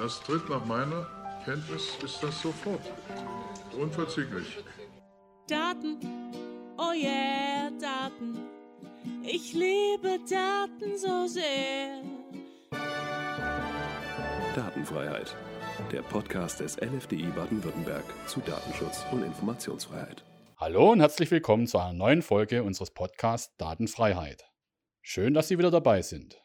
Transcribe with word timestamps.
Das 0.00 0.18
tritt 0.22 0.48
nach 0.48 0.64
meiner 0.64 1.06
Kenntnis 1.44 1.98
ist 2.02 2.22
das 2.22 2.40
sofort. 2.40 2.80
Unverzüglich. 3.78 4.56
Daten, 5.46 5.98
oh 6.78 6.92
yeah, 6.94 7.70
Daten. 7.78 8.38
Ich 9.22 9.52
liebe 9.52 10.18
Daten 10.26 10.96
so 10.96 11.26
sehr. 11.26 12.00
Datenfreiheit. 14.56 15.36
Der 15.92 16.00
Podcast 16.00 16.60
des 16.60 16.78
LFDI 16.80 17.26
Baden-Württemberg 17.36 18.04
zu 18.26 18.40
Datenschutz 18.40 19.04
und 19.12 19.22
Informationsfreiheit. 19.22 20.24
Hallo 20.56 20.92
und 20.92 21.00
herzlich 21.00 21.30
willkommen 21.30 21.66
zu 21.66 21.76
einer 21.76 21.92
neuen 21.92 22.22
Folge 22.22 22.62
unseres 22.62 22.90
Podcasts 22.90 23.54
Datenfreiheit. 23.58 24.50
Schön, 25.02 25.34
dass 25.34 25.48
Sie 25.48 25.58
wieder 25.58 25.70
dabei 25.70 26.00
sind. 26.00 26.42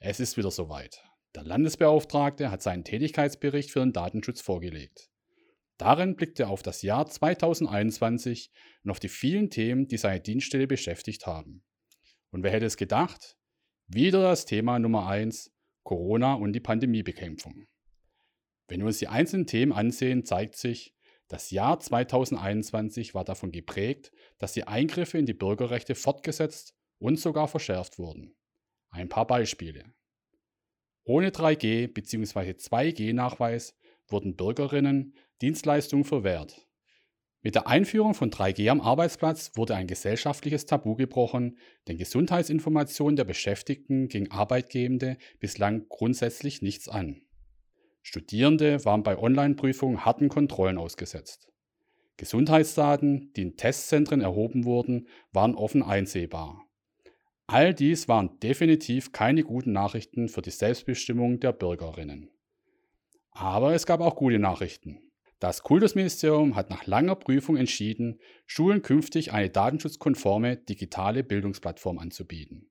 Es 0.00 0.18
ist 0.18 0.36
wieder 0.36 0.50
soweit. 0.50 1.04
Der 1.34 1.44
Landesbeauftragte 1.44 2.50
hat 2.50 2.62
seinen 2.62 2.84
Tätigkeitsbericht 2.84 3.70
für 3.70 3.80
den 3.80 3.92
Datenschutz 3.92 4.40
vorgelegt. 4.40 5.10
Darin 5.78 6.16
blickt 6.16 6.40
er 6.40 6.50
auf 6.50 6.62
das 6.62 6.82
Jahr 6.82 7.06
2021 7.06 8.50
und 8.84 8.90
auf 8.90 9.00
die 9.00 9.08
vielen 9.08 9.48
Themen, 9.48 9.86
die 9.86 9.96
seine 9.96 10.20
Dienststelle 10.20 10.66
beschäftigt 10.66 11.26
haben. 11.26 11.62
Und 12.30 12.42
wer 12.42 12.50
hätte 12.50 12.66
es 12.66 12.76
gedacht? 12.76 13.36
Wieder 13.86 14.22
das 14.22 14.44
Thema 14.44 14.78
Nummer 14.78 15.06
1, 15.06 15.52
Corona 15.84 16.34
und 16.34 16.52
die 16.52 16.60
Pandemiebekämpfung. 16.60 17.66
Wenn 18.68 18.80
wir 18.80 18.86
uns 18.86 18.98
die 18.98 19.08
einzelnen 19.08 19.46
Themen 19.46 19.72
ansehen, 19.72 20.24
zeigt 20.24 20.56
sich, 20.56 20.94
das 21.28 21.50
Jahr 21.50 21.78
2021 21.78 23.14
war 23.14 23.24
davon 23.24 23.52
geprägt, 23.52 24.12
dass 24.38 24.52
die 24.52 24.64
Eingriffe 24.64 25.16
in 25.16 25.26
die 25.26 25.34
Bürgerrechte 25.34 25.94
fortgesetzt 25.94 26.74
und 26.98 27.20
sogar 27.20 27.46
verschärft 27.46 27.98
wurden. 27.98 28.36
Ein 28.90 29.08
paar 29.08 29.26
Beispiele. 29.26 29.94
Ohne 31.04 31.30
3G 31.30 31.88
bzw. 31.88 32.50
2G-Nachweis 32.52 33.74
wurden 34.08 34.36
Bürgerinnen 34.36 35.14
Dienstleistungen 35.40 36.04
verwehrt. 36.04 36.66
Mit 37.42 37.54
der 37.54 37.66
Einführung 37.66 38.12
von 38.12 38.30
3G 38.30 38.68
am 38.68 38.82
Arbeitsplatz 38.82 39.52
wurde 39.56 39.74
ein 39.74 39.86
gesellschaftliches 39.86 40.66
Tabu 40.66 40.94
gebrochen, 40.94 41.56
denn 41.88 41.96
Gesundheitsinformationen 41.96 43.16
der 43.16 43.24
Beschäftigten 43.24 44.08
gegen 44.08 44.30
Arbeitgebende 44.30 45.16
bislang 45.38 45.86
grundsätzlich 45.88 46.60
nichts 46.60 46.88
an. 46.88 47.22
Studierende 48.02 48.84
waren 48.84 49.02
bei 49.02 49.16
Online-Prüfungen 49.16 50.04
harten 50.04 50.28
Kontrollen 50.28 50.76
ausgesetzt. 50.76 51.48
Gesundheitsdaten, 52.18 53.32
die 53.34 53.42
in 53.42 53.56
Testzentren 53.56 54.20
erhoben 54.20 54.64
wurden, 54.66 55.08
waren 55.32 55.54
offen 55.54 55.82
einsehbar. 55.82 56.66
All 57.52 57.74
dies 57.74 58.06
waren 58.06 58.38
definitiv 58.38 59.10
keine 59.10 59.42
guten 59.42 59.72
Nachrichten 59.72 60.28
für 60.28 60.40
die 60.40 60.52
Selbstbestimmung 60.52 61.40
der 61.40 61.50
Bürgerinnen. 61.50 62.30
Aber 63.32 63.74
es 63.74 63.86
gab 63.86 64.00
auch 64.00 64.14
gute 64.14 64.38
Nachrichten. 64.38 65.00
Das 65.40 65.64
Kultusministerium 65.64 66.54
hat 66.54 66.70
nach 66.70 66.86
langer 66.86 67.16
Prüfung 67.16 67.56
entschieden, 67.56 68.20
Schulen 68.46 68.82
künftig 68.82 69.32
eine 69.32 69.50
datenschutzkonforme 69.50 70.58
digitale 70.58 71.24
Bildungsplattform 71.24 71.98
anzubieten. 71.98 72.70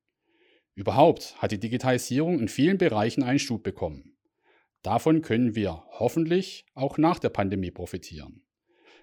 Überhaupt 0.75 1.35
hat 1.41 1.51
die 1.51 1.59
Digitalisierung 1.59 2.39
in 2.39 2.47
vielen 2.47 2.77
Bereichen 2.77 3.21
einen 3.21 3.39
Schub 3.39 3.63
bekommen. 3.63 4.15
Davon 4.81 5.21
können 5.21 5.55
wir 5.55 5.83
hoffentlich 5.91 6.65
auch 6.73 6.97
nach 6.97 7.19
der 7.19 7.31
Pandemie 7.31 7.71
profitieren. 7.71 8.45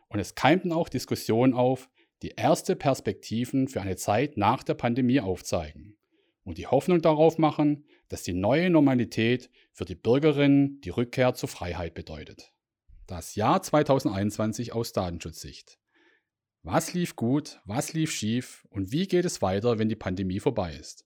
Und 0.09 0.21
es 0.21 0.35
keimten 0.35 0.73
auch 0.73 0.89
Diskussionen 0.89 1.53
auf, 1.53 1.91
die 2.23 2.35
erste 2.37 2.77
Perspektiven 2.77 3.69
für 3.69 3.81
eine 3.81 3.97
Zeit 3.97 4.37
nach 4.37 4.63
der 4.63 4.75
Pandemie 4.75 5.21
aufzeigen 5.21 5.97
und 6.45 6.59
die 6.59 6.67
Hoffnung 6.67 7.03
darauf 7.03 7.39
machen, 7.39 7.85
dass 8.09 8.23
die 8.23 8.33
neue 8.33 8.71
Normalität 8.71 9.51
für 9.73 9.85
die 9.85 9.95
Bürgerinnen 9.95 10.81
die 10.81 10.91
Rückkehr 10.91 11.35
zur 11.35 11.49
Freiheit 11.49 11.95
bedeutet. 11.95 12.53
Das 13.07 13.35
Jahr 13.35 13.63
2021 13.63 14.73
aus 14.73 14.93
Datenschutzsicht. 14.93 15.79
Was 16.63 16.95
lief 16.95 17.15
gut, 17.15 17.61
was 17.65 17.93
lief 17.93 18.11
schief 18.11 18.67
und 18.71 18.91
wie 18.91 19.07
geht 19.07 19.25
es 19.25 19.43
weiter, 19.43 19.79
wenn 19.79 19.89
die 19.89 19.97
Pandemie 19.97 20.41
vorbei 20.41 20.75
ist? 20.75 21.05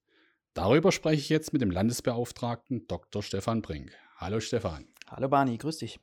Darüber 0.54 0.90
spreche 0.92 1.20
ich 1.20 1.28
jetzt 1.28 1.52
mit 1.52 1.62
dem 1.62 1.70
Landesbeauftragten 1.70 2.86
Dr. 2.86 3.22
Stefan 3.22 3.62
Brink. 3.62 3.92
Hallo 4.16 4.40
Stefan. 4.40 4.88
Hallo 5.06 5.28
Barney, 5.28 5.58
grüß 5.58 5.78
dich. 5.78 6.00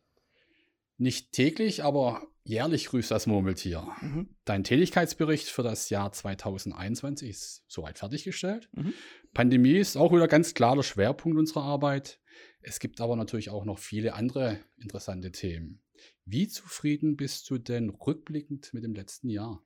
Nicht 0.98 1.32
täglich, 1.32 1.84
aber 1.84 2.28
jährlich 2.44 2.88
grüßt 2.88 3.12
das 3.12 3.28
Murmeltier. 3.28 3.88
Mhm. 4.02 4.30
Dein 4.46 4.64
Tätigkeitsbericht 4.64 5.48
für 5.48 5.64
das 5.64 5.90
Jahr 5.90 6.12
2021 6.12 7.30
ist 7.30 7.64
soweit 7.68 8.00
fertiggestellt. 8.00 8.70
Mhm. 8.74 8.94
Pandemie 9.34 9.78
ist 9.78 9.98
auch 9.98 10.12
wieder 10.12 10.28
ganz 10.28 10.54
klar 10.54 10.76
der 10.76 10.84
Schwerpunkt 10.84 11.38
unserer 11.38 11.64
Arbeit. 11.64 12.20
Es 12.62 12.80
gibt 12.80 13.02
aber 13.02 13.16
natürlich 13.16 13.50
auch 13.50 13.66
noch 13.66 13.80
viele 13.80 14.14
andere 14.14 14.60
interessante 14.78 15.32
Themen. 15.32 15.82
Wie 16.26 16.48
zufrieden 16.48 17.16
bist 17.16 17.50
du 17.50 17.58
denn 17.58 17.90
rückblickend 17.90 18.74
mit 18.74 18.84
dem 18.84 18.94
letzten 18.94 19.30
Jahr? 19.30 19.64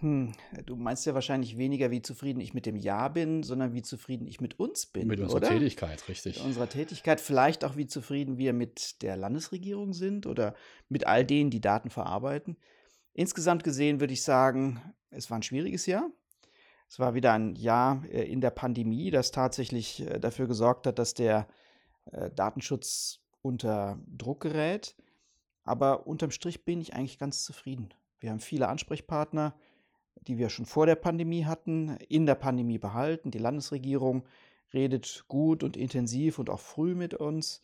Hm, 0.00 0.32
du 0.66 0.76
meinst 0.76 1.06
ja 1.06 1.14
wahrscheinlich 1.14 1.56
weniger, 1.56 1.90
wie 1.90 2.02
zufrieden 2.02 2.40
ich 2.40 2.52
mit 2.52 2.66
dem 2.66 2.76
Jahr 2.76 3.10
bin, 3.10 3.42
sondern 3.42 3.72
wie 3.72 3.80
zufrieden 3.80 4.26
ich 4.26 4.42
mit 4.42 4.58
uns 4.58 4.84
bin. 4.84 5.08
Mit 5.08 5.20
unserer 5.20 5.38
oder? 5.38 5.48
Tätigkeit, 5.48 6.06
richtig. 6.08 6.36
Mit 6.36 6.44
unserer 6.44 6.68
Tätigkeit, 6.68 7.20
vielleicht 7.20 7.64
auch 7.64 7.76
wie 7.76 7.86
zufrieden 7.86 8.36
wir 8.36 8.52
mit 8.52 9.00
der 9.02 9.16
Landesregierung 9.16 9.94
sind 9.94 10.26
oder 10.26 10.54
mit 10.90 11.06
all 11.06 11.24
denen, 11.24 11.50
die 11.50 11.62
Daten 11.62 11.88
verarbeiten. 11.88 12.58
Insgesamt 13.14 13.64
gesehen 13.64 13.98
würde 14.00 14.12
ich 14.12 14.22
sagen, 14.22 14.82
es 15.10 15.30
war 15.30 15.38
ein 15.38 15.42
schwieriges 15.42 15.86
Jahr. 15.86 16.10
Es 16.88 16.98
war 16.98 17.14
wieder 17.14 17.32
ein 17.32 17.56
Jahr 17.56 18.04
äh, 18.10 18.30
in 18.30 18.42
der 18.42 18.50
Pandemie, 18.50 19.10
das 19.10 19.30
tatsächlich 19.30 20.02
äh, 20.02 20.20
dafür 20.20 20.46
gesorgt 20.46 20.86
hat, 20.86 20.98
dass 20.98 21.14
der 21.14 21.48
äh, 22.12 22.30
Datenschutz 22.30 23.20
unter 23.40 23.98
Druck 24.06 24.40
gerät. 24.42 24.94
Aber 25.64 26.06
unterm 26.06 26.30
Strich 26.30 26.66
bin 26.66 26.82
ich 26.82 26.92
eigentlich 26.92 27.18
ganz 27.18 27.42
zufrieden. 27.44 27.94
Wir 28.20 28.30
haben 28.30 28.40
viele 28.40 28.68
Ansprechpartner 28.68 29.54
die 30.22 30.38
wir 30.38 30.48
schon 30.48 30.66
vor 30.66 30.86
der 30.86 30.96
Pandemie 30.96 31.44
hatten, 31.44 31.96
in 32.08 32.26
der 32.26 32.34
Pandemie 32.34 32.78
behalten. 32.78 33.30
Die 33.30 33.38
Landesregierung 33.38 34.24
redet 34.72 35.24
gut 35.28 35.62
und 35.62 35.76
intensiv 35.76 36.38
und 36.38 36.50
auch 36.50 36.60
früh 36.60 36.94
mit 36.94 37.14
uns. 37.14 37.62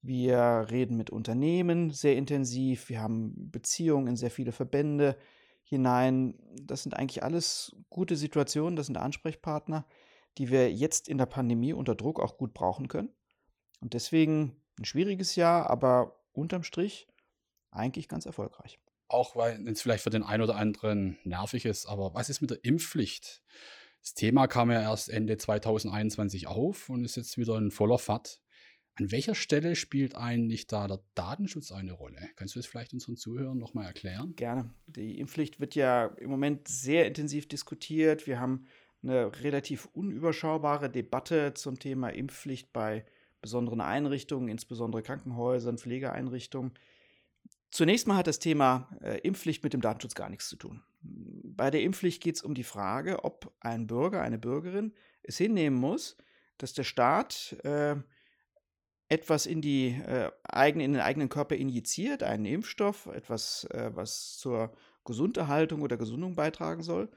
Wir 0.00 0.66
reden 0.70 0.96
mit 0.96 1.10
Unternehmen 1.10 1.90
sehr 1.90 2.16
intensiv. 2.16 2.88
Wir 2.88 3.02
haben 3.02 3.50
Beziehungen 3.50 4.08
in 4.08 4.16
sehr 4.16 4.30
viele 4.30 4.52
Verbände 4.52 5.16
hinein. 5.64 6.34
Das 6.62 6.82
sind 6.82 6.94
eigentlich 6.94 7.22
alles 7.22 7.76
gute 7.90 8.16
Situationen. 8.16 8.76
Das 8.76 8.86
sind 8.86 8.96
Ansprechpartner, 8.96 9.86
die 10.38 10.50
wir 10.50 10.72
jetzt 10.72 11.08
in 11.08 11.18
der 11.18 11.26
Pandemie 11.26 11.72
unter 11.72 11.94
Druck 11.94 12.20
auch 12.20 12.38
gut 12.38 12.54
brauchen 12.54 12.88
können. 12.88 13.10
Und 13.80 13.94
deswegen 13.94 14.56
ein 14.78 14.84
schwieriges 14.84 15.36
Jahr, 15.36 15.68
aber 15.68 16.20
unterm 16.32 16.62
Strich 16.62 17.08
eigentlich 17.70 18.08
ganz 18.08 18.24
erfolgreich 18.24 18.78
auch 19.08 19.36
weil 19.36 19.66
es 19.68 19.82
vielleicht 19.82 20.04
für 20.04 20.10
den 20.10 20.22
einen 20.22 20.42
oder 20.42 20.56
anderen 20.56 21.18
nervig 21.24 21.64
ist, 21.64 21.86
aber 21.86 22.14
was 22.14 22.30
ist 22.30 22.40
mit 22.40 22.50
der 22.50 22.64
Impfpflicht? 22.64 23.42
Das 24.02 24.14
Thema 24.14 24.46
kam 24.46 24.70
ja 24.70 24.80
erst 24.80 25.08
Ende 25.08 25.36
2021 25.36 26.46
auf 26.46 26.88
und 26.88 27.04
ist 27.04 27.16
jetzt 27.16 27.36
wieder 27.36 27.56
in 27.58 27.70
voller 27.70 27.98
Fahrt. 27.98 28.40
An 28.94 29.12
welcher 29.12 29.34
Stelle 29.34 29.76
spielt 29.76 30.16
eigentlich 30.16 30.66
da 30.66 30.88
der 30.88 31.00
Datenschutz 31.14 31.70
eine 31.70 31.92
Rolle? 31.92 32.18
Kannst 32.34 32.54
du 32.54 32.58
das 32.58 32.66
vielleicht 32.66 32.92
unseren 32.92 33.16
Zuhörern 33.16 33.58
nochmal 33.58 33.86
erklären? 33.86 34.34
Gerne. 34.34 34.74
Die 34.86 35.20
Impfpflicht 35.20 35.60
wird 35.60 35.76
ja 35.76 36.06
im 36.06 36.30
Moment 36.30 36.66
sehr 36.66 37.06
intensiv 37.06 37.48
diskutiert. 37.48 38.26
Wir 38.26 38.40
haben 38.40 38.66
eine 39.02 39.30
relativ 39.42 39.86
unüberschaubare 39.92 40.90
Debatte 40.90 41.54
zum 41.54 41.78
Thema 41.78 42.08
Impfpflicht 42.08 42.72
bei 42.72 43.04
besonderen 43.40 43.80
Einrichtungen, 43.80 44.48
insbesondere 44.48 45.02
Krankenhäusern, 45.02 45.78
Pflegeeinrichtungen. 45.78 46.72
Zunächst 47.70 48.06
mal 48.06 48.16
hat 48.16 48.26
das 48.26 48.38
Thema 48.38 48.88
äh, 49.02 49.18
Impfpflicht 49.20 49.62
mit 49.62 49.72
dem 49.72 49.80
Datenschutz 49.80 50.14
gar 50.14 50.30
nichts 50.30 50.48
zu 50.48 50.56
tun. 50.56 50.82
Bei 51.02 51.70
der 51.70 51.82
Impfpflicht 51.82 52.22
geht 52.22 52.36
es 52.36 52.42
um 52.42 52.54
die 52.54 52.64
Frage, 52.64 53.24
ob 53.24 53.52
ein 53.60 53.86
Bürger, 53.86 54.22
eine 54.22 54.38
Bürgerin 54.38 54.94
es 55.22 55.36
hinnehmen 55.36 55.78
muss, 55.78 56.16
dass 56.56 56.72
der 56.72 56.84
Staat 56.84 57.56
äh, 57.64 57.96
etwas 59.08 59.46
in, 59.46 59.60
die, 59.60 59.88
äh, 59.88 60.30
eigene, 60.44 60.84
in 60.84 60.92
den 60.92 61.02
eigenen 61.02 61.28
Körper 61.28 61.56
injiziert, 61.56 62.22
einen 62.22 62.44
Impfstoff, 62.44 63.06
etwas, 63.06 63.64
äh, 63.70 63.90
was 63.94 64.38
zur 64.38 64.72
Gesunderhaltung 65.04 65.82
oder 65.82 65.96
Gesundung 65.96 66.34
beitragen 66.34 66.82
soll. 66.82 67.08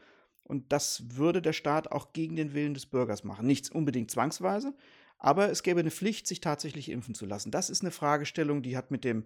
Und 0.44 0.72
das 0.72 1.16
würde 1.16 1.42
der 1.42 1.54
Staat 1.54 1.92
auch 1.92 2.14
gegen 2.14 2.36
den 2.36 2.54
Willen 2.54 2.74
des 2.74 2.86
Bürgers 2.86 3.24
machen. 3.24 3.46
Nicht 3.46 3.72
unbedingt 3.72 4.12
zwangsweise, 4.12 4.74
aber 5.18 5.50
es 5.50 5.64
gäbe 5.64 5.80
eine 5.80 5.92
Pflicht, 5.92 6.28
sich 6.28 6.42
tatsächlich 6.42 6.90
impfen 6.90 7.16
zu 7.16 7.26
lassen. 7.26 7.52
Das 7.52 7.70
ist 7.70 7.82
eine 7.82 7.92
Fragestellung, 7.92 8.62
die 8.62 8.76
hat 8.76 8.92
mit 8.92 9.04
dem 9.04 9.26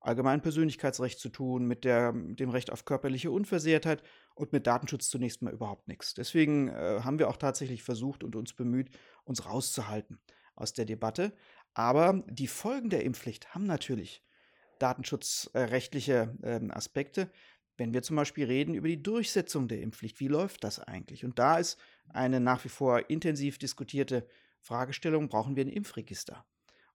allgemeinen 0.00 0.42
Persönlichkeitsrecht 0.42 1.18
zu 1.18 1.28
tun, 1.28 1.66
mit, 1.66 1.84
der, 1.84 2.12
dem 2.12 2.50
Recht 2.50 2.70
auf 2.70 2.84
körperliche 2.84 3.30
Unversehrtheit 3.30 4.02
und 4.34 4.52
mit 4.52 4.66
Datenschutz 4.66 5.08
zunächst 5.08 5.42
mal 5.42 5.52
überhaupt 5.52 5.88
nichts. 5.88 6.14
Deswegen 6.14 6.68
äh, 6.68 7.00
haben 7.02 7.18
wir 7.18 7.28
auch 7.28 7.36
tatsächlich 7.36 7.82
versucht 7.82 8.22
und 8.22 8.36
uns 8.36 8.52
bemüht, 8.52 8.90
uns 9.24 9.46
rauszuhalten 9.46 10.20
aus 10.54 10.72
der 10.72 10.84
Debatte. 10.84 11.32
Aber 11.74 12.24
die 12.28 12.46
Folgen 12.46 12.90
der 12.90 13.04
Impfpflicht 13.04 13.54
haben 13.54 13.64
natürlich 13.64 14.22
datenschutzrechtliche 14.78 16.36
äh, 16.42 16.60
Aspekte. 16.70 17.30
Wenn 17.76 17.92
wir 17.92 18.02
zum 18.02 18.16
Beispiel 18.16 18.46
reden 18.46 18.74
über 18.74 18.88
die 18.88 19.02
Durchsetzung 19.02 19.68
der 19.68 19.80
Impfpflicht, 19.80 20.20
wie 20.20 20.28
läuft 20.28 20.64
das 20.64 20.80
eigentlich? 20.80 21.24
Und 21.24 21.38
da 21.38 21.58
ist 21.58 21.78
eine 22.08 22.40
nach 22.40 22.64
wie 22.64 22.68
vor 22.68 23.08
intensiv 23.10 23.58
diskutierte 23.58 24.26
Fragestellung, 24.60 25.28
brauchen 25.28 25.56
wir 25.56 25.64
ein 25.64 25.68
Impfregister? 25.68 26.44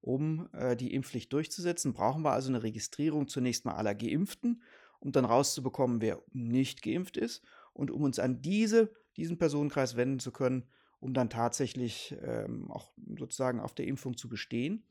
Um 0.03 0.49
äh, 0.51 0.75
die 0.75 0.93
Impfpflicht 0.93 1.31
durchzusetzen, 1.31 1.93
brauchen 1.93 2.23
wir 2.23 2.33
also 2.33 2.49
eine 2.49 2.61
Registrierung 2.61 3.27
zunächst 3.27 3.63
mal 3.63 3.75
aller 3.75 3.95
Geimpften, 3.95 4.61
um 4.99 5.11
dann 5.11 5.25
rauszubekommen, 5.25 6.01
wer 6.01 6.21
nicht 6.33 6.81
geimpft 6.81 7.15
ist 7.15 7.41
und 7.71 7.89
um 7.89 8.03
uns 8.03 8.19
an 8.19 8.41
diese, 8.41 8.93
diesen 9.15 9.37
Personenkreis 9.37 9.95
wenden 9.95 10.19
zu 10.19 10.31
können, 10.31 10.67
um 10.99 11.13
dann 11.13 11.29
tatsächlich 11.29 12.15
ähm, 12.21 12.69
auch 12.69 12.91
sozusagen 13.17 13.61
auf 13.61 13.73
der 13.73 13.87
Impfung 13.87 14.17
zu 14.17 14.27
bestehen. 14.27 14.83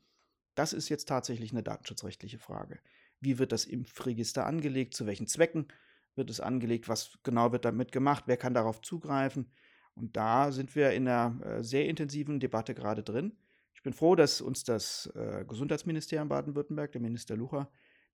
Das 0.55 0.73
ist 0.73 0.89
jetzt 0.89 1.07
tatsächlich 1.07 1.51
eine 1.51 1.63
datenschutzrechtliche 1.63 2.39
Frage. 2.39 2.79
Wie 3.19 3.37
wird 3.37 3.51
das 3.51 3.65
Impfregister 3.65 4.45
angelegt? 4.47 4.95
Zu 4.95 5.05
welchen 5.05 5.27
Zwecken 5.27 5.67
wird 6.15 6.29
es 6.29 6.39
angelegt? 6.39 6.89
Was 6.89 7.19
genau 7.23 7.51
wird 7.51 7.65
damit 7.65 7.91
gemacht? 7.91 8.23
Wer 8.25 8.37
kann 8.37 8.53
darauf 8.53 8.81
zugreifen? 8.81 9.51
Und 9.95 10.17
da 10.17 10.51
sind 10.51 10.75
wir 10.75 10.91
in 10.91 11.07
einer 11.07 11.39
äh, 11.45 11.63
sehr 11.63 11.87
intensiven 11.87 12.39
Debatte 12.39 12.73
gerade 12.73 13.03
drin. 13.03 13.37
Ich 13.73 13.83
bin 13.83 13.93
froh, 13.93 14.15
dass 14.15 14.41
uns 14.41 14.63
das 14.63 15.07
äh, 15.15 15.45
Gesundheitsministerium 15.47 16.29
Baden-Württemberg, 16.29 16.91
der 16.91 17.01
Minister 17.01 17.35
Lucher, 17.35 17.69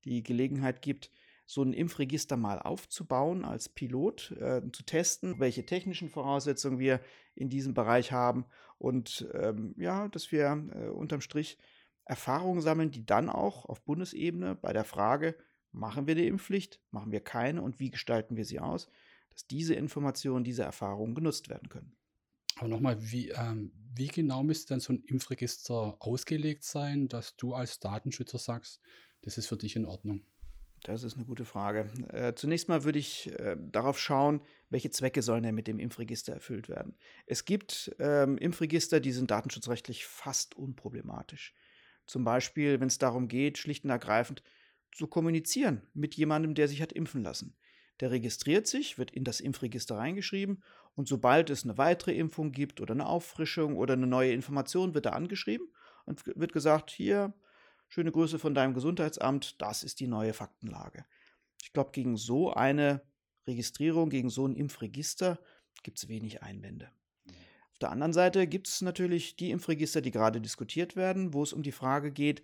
die 0.06 0.24
Gelegenheit 0.24 0.82
gibt, 0.82 1.12
so 1.46 1.64
ein 1.64 1.74
Impfregister 1.74 2.38
mal 2.38 2.60
aufzubauen 2.60 3.44
als 3.44 3.70
Pilot, 3.70 4.32
äh, 4.40 4.62
zu 4.72 4.84
testen, 4.84 5.40
welche 5.40 5.66
technischen 5.66 6.10
Voraussetzungen 6.10 6.78
wir 6.78 7.02
in 7.34 7.50
diesem 7.50 7.74
Bereich 7.74 8.12
haben 8.12 8.46
und 8.78 9.28
ähm, 9.34 9.74
ja, 9.78 10.08
dass 10.10 10.32
wir 10.32 10.70
äh, 10.74 10.88
unterm 10.90 11.22
Strich 11.22 11.58
Erfahrungen 12.06 12.62
sammeln, 12.62 12.92
die 12.92 13.06
dann 13.06 13.30
auch 13.30 13.66
auf 13.66 13.84
Bundesebene 13.84 14.56
bei 14.56 14.74
der 14.74 14.84
Frage, 14.84 15.36
machen 15.72 16.08
wir 16.08 16.16
die 16.16 16.28
Impfpflicht, 16.28 16.82
machen 16.92 17.12
wir 17.12 17.22
keine 17.22 17.62
und 17.62 17.80
wie 17.80 17.92
gestalten 17.92 18.36
wir 18.36 18.46
sie 18.46 18.60
aus, 18.60 18.90
dass 19.32 19.46
diese 19.48 19.76
Informationen, 19.76 20.44
diese 20.44 20.64
Erfahrungen 20.64 21.14
genutzt 21.16 21.50
werden 21.50 21.70
können. 21.70 21.99
Aber 22.60 22.68
nochmal, 22.68 22.98
wie, 23.00 23.30
ähm, 23.30 23.72
wie 23.96 24.08
genau 24.08 24.44
müsste 24.44 24.74
denn 24.74 24.82
so 24.82 24.92
ein 24.92 25.04
Impfregister 25.08 25.96
ausgelegt 26.00 26.66
sein, 26.66 27.08
dass 27.08 27.38
du 27.38 27.54
als 27.54 27.80
Datenschützer 27.80 28.38
sagst, 28.38 28.82
das 29.22 29.38
ist 29.38 29.48
für 29.48 29.56
dich 29.56 29.78
in 29.78 29.86
Ordnung? 29.86 30.26
Das 30.84 31.04
ist 31.04 31.16
eine 31.16 31.26
gute 31.26 31.46
Frage. 31.46 31.90
Äh, 32.12 32.36
zunächst 32.36 32.68
mal 32.68 32.84
würde 32.84 33.00
ich 33.00 33.32
äh, 33.40 33.56
darauf 33.58 33.98
schauen, 33.98 34.42
welche 34.70 34.92
Zwecke 34.92 35.22
sollen 35.22 35.44
denn 35.44 35.56
mit 35.56 35.68
dem 35.68 35.80
Impfregister 35.80 36.34
erfüllt 36.34 36.68
werden. 36.68 36.96
Es 37.26 37.46
gibt 37.46 37.96
ähm, 37.98 38.38
Impfregister, 38.38 39.00
die 39.00 39.14
sind 39.14 39.32
datenschutzrechtlich 39.32 40.06
fast 40.06 40.56
unproblematisch. 40.56 41.54
Zum 42.08 42.26
Beispiel, 42.26 42.82
wenn 42.82 42.88
es 42.90 42.98
darum 42.98 43.30
geht, 43.30 43.58
schlicht 43.58 43.86
und 43.86 43.90
ergreifend 43.90 44.44
zu 44.92 45.08
kommunizieren 45.08 45.88
mit 45.94 46.16
jemandem, 46.16 46.56
der 46.56 46.68
sich 46.68 46.82
hat 46.82 46.92
impfen 46.92 47.24
lassen. 47.24 47.56
Der 48.02 48.12
registriert 48.12 48.68
sich, 48.68 48.98
wird 48.98 49.12
in 49.12 49.24
das 49.24 49.40
Impfregister 49.40 49.98
reingeschrieben 49.98 50.64
und 50.96 51.08
sobald 51.08 51.50
es 51.50 51.64
eine 51.64 51.78
weitere 51.78 52.14
Impfung 52.14 52.52
gibt 52.52 52.82
oder 52.82 52.94
eine 52.94 53.08
Auffrischung 53.08 53.78
oder 53.78 53.94
eine 53.94 54.08
neue 54.08 54.34
Information, 54.34 54.94
wird 54.94 55.06
er 55.06 55.16
angeschrieben 55.16 55.68
und 56.06 56.26
wird 56.26 56.54
gesagt, 56.54 56.92
hier, 56.92 57.34
schöne 57.88 58.12
Grüße 58.12 58.40
von 58.40 58.54
deinem 58.54 58.74
Gesundheitsamt, 58.74 59.62
das 59.62 59.84
ist 59.84 60.00
die 60.00 60.08
neue 60.08 60.34
Faktenlage. 60.34 61.06
Ich 61.62 61.74
glaube, 61.74 61.92
gegen 61.92 62.18
so 62.18 62.54
eine 62.54 63.02
Registrierung, 63.48 64.10
gegen 64.10 64.30
so 64.30 64.48
ein 64.48 64.56
Impfregister 64.56 65.40
gibt 65.84 65.98
es 65.98 66.08
wenig 66.08 66.44
Einwände. 66.44 66.92
Auf 67.72 67.80
der 67.80 67.92
anderen 67.92 68.14
Seite 68.14 68.48
gibt 68.48 68.68
es 68.68 68.82
natürlich 68.82 69.36
die 69.38 69.52
Impfregister, 69.52 70.02
die 70.02 70.12
gerade 70.12 70.42
diskutiert 70.42 70.96
werden, 70.96 71.34
wo 71.34 71.44
es 71.44 71.54
um 71.54 71.64
die 71.64 71.72
Frage 71.72 72.12
geht, 72.12 72.44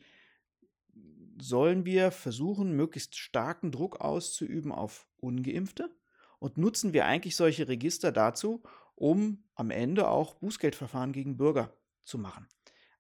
sollen 1.37 1.85
wir 1.85 2.11
versuchen, 2.11 2.75
möglichst 2.75 3.15
starken 3.15 3.71
Druck 3.71 3.99
auszuüben 3.99 4.71
auf 4.71 5.07
ungeimpfte? 5.17 5.93
Und 6.39 6.57
nutzen 6.57 6.93
wir 6.93 7.05
eigentlich 7.05 7.35
solche 7.35 7.67
Register 7.67 8.11
dazu, 8.11 8.63
um 8.95 9.43
am 9.55 9.71
Ende 9.71 10.07
auch 10.07 10.35
Bußgeldverfahren 10.35 11.11
gegen 11.11 11.37
Bürger 11.37 11.75
zu 12.03 12.17
machen? 12.17 12.47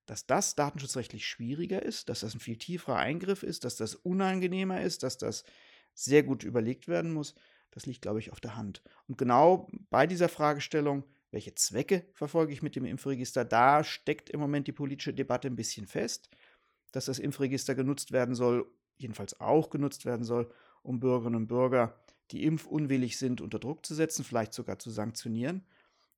Dass 0.05 0.25
das 0.25 0.55
datenschutzrechtlich 0.55 1.27
schwieriger 1.27 1.81
ist, 1.81 2.09
dass 2.09 2.21
das 2.21 2.33
ein 2.33 2.39
viel 2.39 2.57
tieferer 2.57 2.97
Eingriff 2.97 3.43
ist, 3.43 3.63
dass 3.63 3.75
das 3.75 3.95
unangenehmer 3.95 4.81
ist, 4.81 5.03
dass 5.03 5.17
das 5.17 5.43
sehr 5.93 6.23
gut 6.23 6.43
überlegt 6.43 6.87
werden 6.87 7.13
muss, 7.13 7.35
das 7.71 7.85
liegt, 7.85 8.01
glaube 8.01 8.19
ich, 8.19 8.31
auf 8.31 8.39
der 8.39 8.55
Hand. 8.55 8.81
Und 9.07 9.17
genau 9.17 9.69
bei 9.89 10.07
dieser 10.07 10.29
Fragestellung, 10.29 11.03
welche 11.31 11.55
Zwecke 11.55 12.05
verfolge 12.13 12.53
ich 12.53 12.61
mit 12.61 12.75
dem 12.75 12.85
Impfregister, 12.85 13.43
da 13.43 13.83
steckt 13.83 14.29
im 14.29 14.39
Moment 14.39 14.67
die 14.67 14.71
politische 14.71 15.13
Debatte 15.13 15.47
ein 15.47 15.55
bisschen 15.55 15.87
fest 15.87 16.29
dass 16.95 17.05
das 17.05 17.19
Impfregister 17.19 17.75
genutzt 17.75 18.13
werden 18.13 18.35
soll, 18.35 18.65
jedenfalls 18.95 19.37
auch 19.41 19.69
genutzt 19.69 20.05
werden 20.05 20.23
soll, 20.23 20.49
um 20.81 21.01
Bürgerinnen 21.01 21.35
und 21.35 21.47
Bürger, 21.47 21.99
die 22.31 22.43
impfunwillig 22.43 23.17
sind, 23.17 23.41
unter 23.41 23.59
Druck 23.59 23.85
zu 23.85 23.93
setzen, 23.93 24.23
vielleicht 24.23 24.53
sogar 24.53 24.79
zu 24.79 24.89
sanktionieren. 24.89 25.65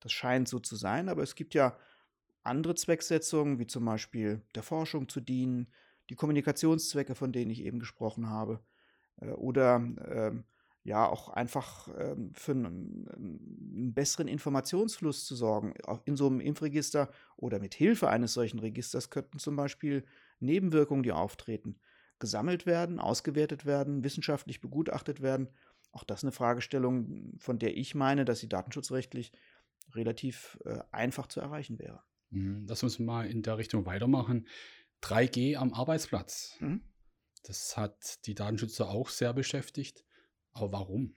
Das 0.00 0.12
scheint 0.12 0.48
so 0.48 0.58
zu 0.58 0.76
sein, 0.76 1.08
aber 1.08 1.22
es 1.22 1.34
gibt 1.34 1.54
ja 1.54 1.76
andere 2.42 2.74
Zwecksetzungen, 2.74 3.58
wie 3.58 3.66
zum 3.66 3.84
Beispiel 3.84 4.42
der 4.54 4.62
Forschung 4.62 5.08
zu 5.08 5.20
dienen, 5.20 5.68
die 6.08 6.14
Kommunikationszwecke, 6.14 7.14
von 7.14 7.32
denen 7.32 7.50
ich 7.50 7.62
eben 7.64 7.78
gesprochen 7.78 8.30
habe, 8.30 8.60
äh, 9.20 9.30
oder 9.32 9.76
ähm, 9.76 10.44
ja 10.84 11.06
auch 11.06 11.28
einfach 11.28 11.88
ähm, 11.98 12.32
für 12.34 12.52
einen, 12.52 13.08
einen, 13.08 13.92
besseren 13.94 14.26
Informationsfluss 14.26 15.26
zu 15.26 15.36
sorgen. 15.36 15.74
Auch 15.84 16.00
in 16.06 16.16
so 16.16 16.26
einem 16.26 16.40
Impfregister 16.40 17.10
oder 17.36 17.60
mit 17.60 17.74
Hilfe 17.74 18.08
eines 18.08 18.32
solchen 18.32 18.58
Registers 18.58 19.10
könnten 19.10 19.38
zum 19.38 19.54
Beispiel 19.56 20.04
Nebenwirkungen, 20.40 21.02
die 21.02 21.12
auftreten, 21.12 21.78
gesammelt 22.18 22.64
werden, 22.64 22.98
ausgewertet 22.98 23.66
werden, 23.66 24.02
wissenschaftlich 24.02 24.60
begutachtet 24.60 25.20
werden. 25.20 25.48
Auch 25.92 26.04
das 26.04 26.20
ist 26.20 26.24
eine 26.24 26.32
Fragestellung, 26.32 27.34
von 27.38 27.58
der 27.58 27.76
ich 27.76 27.94
meine, 27.94 28.24
dass 28.24 28.40
sie 28.40 28.48
datenschutzrechtlich 28.48 29.32
relativ 29.94 30.58
äh, 30.64 30.80
einfach 30.92 31.26
zu 31.28 31.40
erreichen 31.40 31.78
wäre. 31.78 32.02
Mhm, 32.30 32.66
lass 32.68 32.82
uns 32.82 32.98
mal 32.98 33.26
in 33.26 33.42
der 33.42 33.58
Richtung 33.58 33.86
weitermachen. 33.86 34.46
3G 35.02 35.56
am 35.56 35.72
Arbeitsplatz. 35.72 36.56
Mhm. 36.60 36.82
Das 37.44 37.76
hat 37.76 38.26
die 38.26 38.34
Datenschützer 38.34 38.88
auch 38.88 39.08
sehr 39.08 39.32
beschäftigt. 39.32 40.04
Aber 40.52 40.72
warum? 40.72 41.14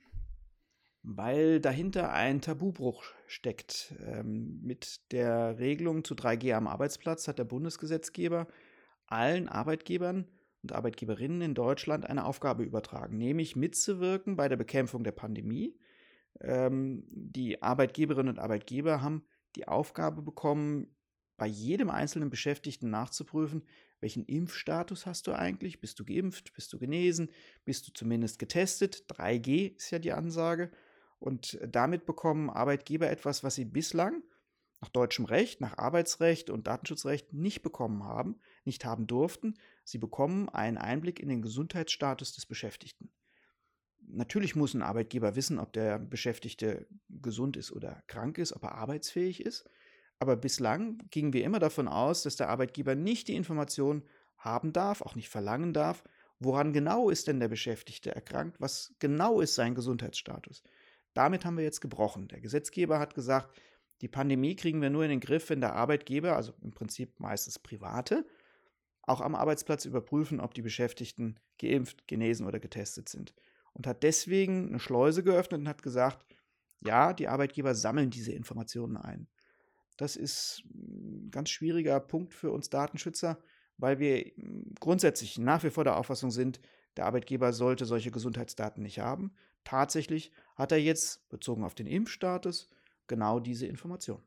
Weil 1.02 1.60
dahinter 1.60 2.12
ein 2.12 2.40
Tabubruch 2.40 3.04
steckt. 3.26 3.94
Ähm, 3.98 4.60
mit 4.62 5.12
der 5.12 5.58
Regelung 5.58 6.04
zu 6.04 6.14
3G 6.14 6.54
am 6.54 6.68
Arbeitsplatz 6.68 7.26
hat 7.26 7.38
der 7.38 7.44
Bundesgesetzgeber 7.44 8.46
allen 9.06 9.48
Arbeitgebern 9.48 10.28
und 10.62 10.72
Arbeitgeberinnen 10.72 11.42
in 11.42 11.54
Deutschland 11.54 12.06
eine 12.08 12.24
Aufgabe 12.24 12.62
übertragen, 12.62 13.16
nämlich 13.16 13.56
mitzuwirken 13.56 14.36
bei 14.36 14.48
der 14.48 14.56
Bekämpfung 14.56 15.04
der 15.04 15.12
Pandemie. 15.12 15.76
Ähm, 16.40 17.04
die 17.08 17.62
Arbeitgeberinnen 17.62 18.34
und 18.34 18.38
Arbeitgeber 18.38 19.02
haben 19.02 19.24
die 19.56 19.68
Aufgabe 19.68 20.22
bekommen, 20.22 20.94
bei 21.36 21.46
jedem 21.46 21.90
einzelnen 21.90 22.30
Beschäftigten 22.30 22.90
nachzuprüfen, 22.90 23.64
welchen 24.02 24.24
Impfstatus 24.24 25.06
hast 25.06 25.28
du 25.28 25.32
eigentlich? 25.32 25.80
Bist 25.80 25.98
du 26.00 26.04
geimpft? 26.04 26.52
Bist 26.54 26.72
du 26.72 26.78
genesen? 26.78 27.30
Bist 27.64 27.86
du 27.86 27.92
zumindest 27.92 28.38
getestet? 28.38 29.04
3G 29.08 29.76
ist 29.76 29.90
ja 29.92 30.00
die 30.00 30.12
Ansage. 30.12 30.72
Und 31.20 31.58
damit 31.66 32.04
bekommen 32.04 32.50
Arbeitgeber 32.50 33.08
etwas, 33.08 33.44
was 33.44 33.54
sie 33.54 33.64
bislang 33.64 34.22
nach 34.80 34.88
deutschem 34.88 35.24
Recht, 35.24 35.60
nach 35.60 35.78
Arbeitsrecht 35.78 36.50
und 36.50 36.66
Datenschutzrecht 36.66 37.32
nicht 37.32 37.62
bekommen 37.62 38.02
haben, 38.02 38.40
nicht 38.64 38.84
haben 38.84 39.06
durften. 39.06 39.54
Sie 39.84 39.98
bekommen 39.98 40.48
einen 40.48 40.78
Einblick 40.78 41.20
in 41.20 41.28
den 41.28 41.42
Gesundheitsstatus 41.42 42.34
des 42.34 42.46
Beschäftigten. 42.46 43.10
Natürlich 44.06 44.56
muss 44.56 44.74
ein 44.74 44.82
Arbeitgeber 44.82 45.36
wissen, 45.36 45.58
ob 45.58 45.72
der 45.72 45.98
Beschäftigte 45.98 46.86
gesund 47.08 47.56
ist 47.56 47.72
oder 47.72 48.02
krank 48.06 48.38
ist, 48.38 48.52
ob 48.52 48.64
er 48.64 48.74
arbeitsfähig 48.74 49.44
ist. 49.44 49.68
Aber 50.18 50.36
bislang 50.36 50.98
gingen 51.10 51.32
wir 51.32 51.44
immer 51.44 51.58
davon 51.58 51.88
aus, 51.88 52.22
dass 52.22 52.36
der 52.36 52.48
Arbeitgeber 52.48 52.94
nicht 52.94 53.28
die 53.28 53.34
Information 53.34 54.04
haben 54.36 54.72
darf, 54.72 55.02
auch 55.02 55.14
nicht 55.14 55.28
verlangen 55.28 55.72
darf, 55.72 56.04
woran 56.38 56.72
genau 56.72 57.10
ist 57.10 57.28
denn 57.28 57.40
der 57.40 57.48
Beschäftigte 57.48 58.14
erkrankt, 58.14 58.60
was 58.60 58.94
genau 58.98 59.40
ist 59.40 59.54
sein 59.54 59.74
Gesundheitsstatus. 59.74 60.62
Damit 61.14 61.44
haben 61.44 61.56
wir 61.56 61.64
jetzt 61.64 61.80
gebrochen. 61.80 62.28
Der 62.28 62.40
Gesetzgeber 62.40 62.98
hat 62.98 63.14
gesagt, 63.14 63.56
die 64.00 64.08
Pandemie 64.08 64.56
kriegen 64.56 64.82
wir 64.82 64.90
nur 64.90 65.04
in 65.04 65.10
den 65.10 65.20
Griff, 65.20 65.50
wenn 65.50 65.60
der 65.60 65.74
Arbeitgeber, 65.74 66.36
also 66.36 66.52
im 66.60 66.72
Prinzip 66.72 67.20
meistens 67.20 67.58
private, 67.58 68.26
auch 69.02 69.20
am 69.20 69.34
Arbeitsplatz 69.34 69.84
überprüfen, 69.84 70.40
ob 70.40 70.54
die 70.54 70.62
Beschäftigten 70.62 71.38
geimpft, 71.58 72.06
genesen 72.06 72.46
oder 72.46 72.60
getestet 72.60 73.08
sind. 73.08 73.34
Und 73.72 73.86
hat 73.86 74.02
deswegen 74.02 74.68
eine 74.68 74.80
Schleuse 74.80 75.22
geöffnet 75.22 75.60
und 75.60 75.68
hat 75.68 75.82
gesagt, 75.82 76.24
ja, 76.80 77.12
die 77.12 77.28
Arbeitgeber 77.28 77.74
sammeln 77.74 78.10
diese 78.10 78.32
Informationen 78.32 78.96
ein. 78.96 79.28
Das 79.96 80.16
ist 80.16 80.64
ein 80.74 81.30
ganz 81.30 81.50
schwieriger 81.50 82.00
Punkt 82.00 82.34
für 82.34 82.50
uns 82.50 82.70
Datenschützer, 82.70 83.38
weil 83.78 83.98
wir 83.98 84.32
grundsätzlich 84.80 85.38
nach 85.38 85.62
wie 85.64 85.70
vor 85.70 85.84
der 85.84 85.96
Auffassung 85.96 86.30
sind, 86.30 86.60
der 86.96 87.06
Arbeitgeber 87.06 87.52
sollte 87.52 87.86
solche 87.86 88.10
Gesundheitsdaten 88.10 88.82
nicht 88.82 88.98
haben. 88.98 89.32
Tatsächlich 89.64 90.32
hat 90.56 90.72
er 90.72 90.78
jetzt, 90.78 91.28
bezogen 91.28 91.64
auf 91.64 91.74
den 91.74 91.86
Impfstatus, 91.86 92.68
genau 93.06 93.40
diese 93.40 93.66
Information. 93.66 94.22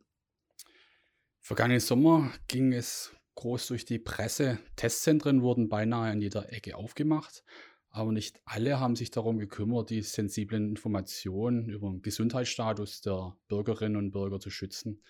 Vergangenen 1.40 1.80
Sommer 1.80 2.32
ging 2.48 2.74
es 2.74 3.12
groß 3.36 3.68
durch 3.68 3.86
die 3.86 4.00
Presse. 4.00 4.60
Testzentren 4.76 5.42
wurden 5.42 5.70
beinahe 5.70 6.12
in 6.14 6.22
jeder 6.22 6.52
Ecke 6.52 6.76
aufgemacht, 6.76 7.44
aber 7.90 8.12
nicht 8.12 8.42
alle 8.46 8.80
haben 8.80 8.96
sich 8.96 9.12
darum 9.12 9.38
gekümmert, 9.38 9.90
die 9.90 10.02
sensiblen 10.02 10.70
Informationen 10.70 11.70
über 11.70 11.90
den 11.90 12.02
Gesundheitsstatus 12.02 13.02
der 13.02 13.38
Bürgerinnen 13.48 13.98
und 13.98 14.12
Bürger 14.12 14.40
zu 14.40 14.50
schützen. 14.50 15.02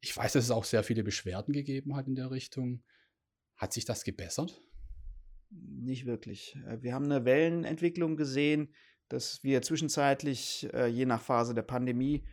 Ich 0.00 0.16
weiß, 0.16 0.34
dass 0.34 0.44
es 0.44 0.50
auch 0.50 0.64
sehr 0.64 0.84
viele 0.84 1.02
Beschwerden 1.02 1.52
gegeben 1.52 1.96
hat 1.96 2.06
in 2.06 2.14
der 2.14 2.30
Richtung. 2.30 2.82
Hat 3.56 3.72
sich 3.72 3.84
das 3.84 4.04
gebessert? 4.04 4.62
Nicht 5.50 6.06
wirklich. 6.06 6.56
Äh, 6.66 6.82
wir 6.82 6.94
haben 6.94 7.06
eine 7.06 7.24
Wellenentwicklung 7.24 8.16
gesehen, 8.16 8.74
dass 9.08 9.42
wir 9.42 9.62
zwischenzeitlich, 9.62 10.68
äh, 10.72 10.86
je 10.86 11.06
nach 11.06 11.22
Phase 11.22 11.54
der 11.54 11.62
Pandemie, 11.62 12.24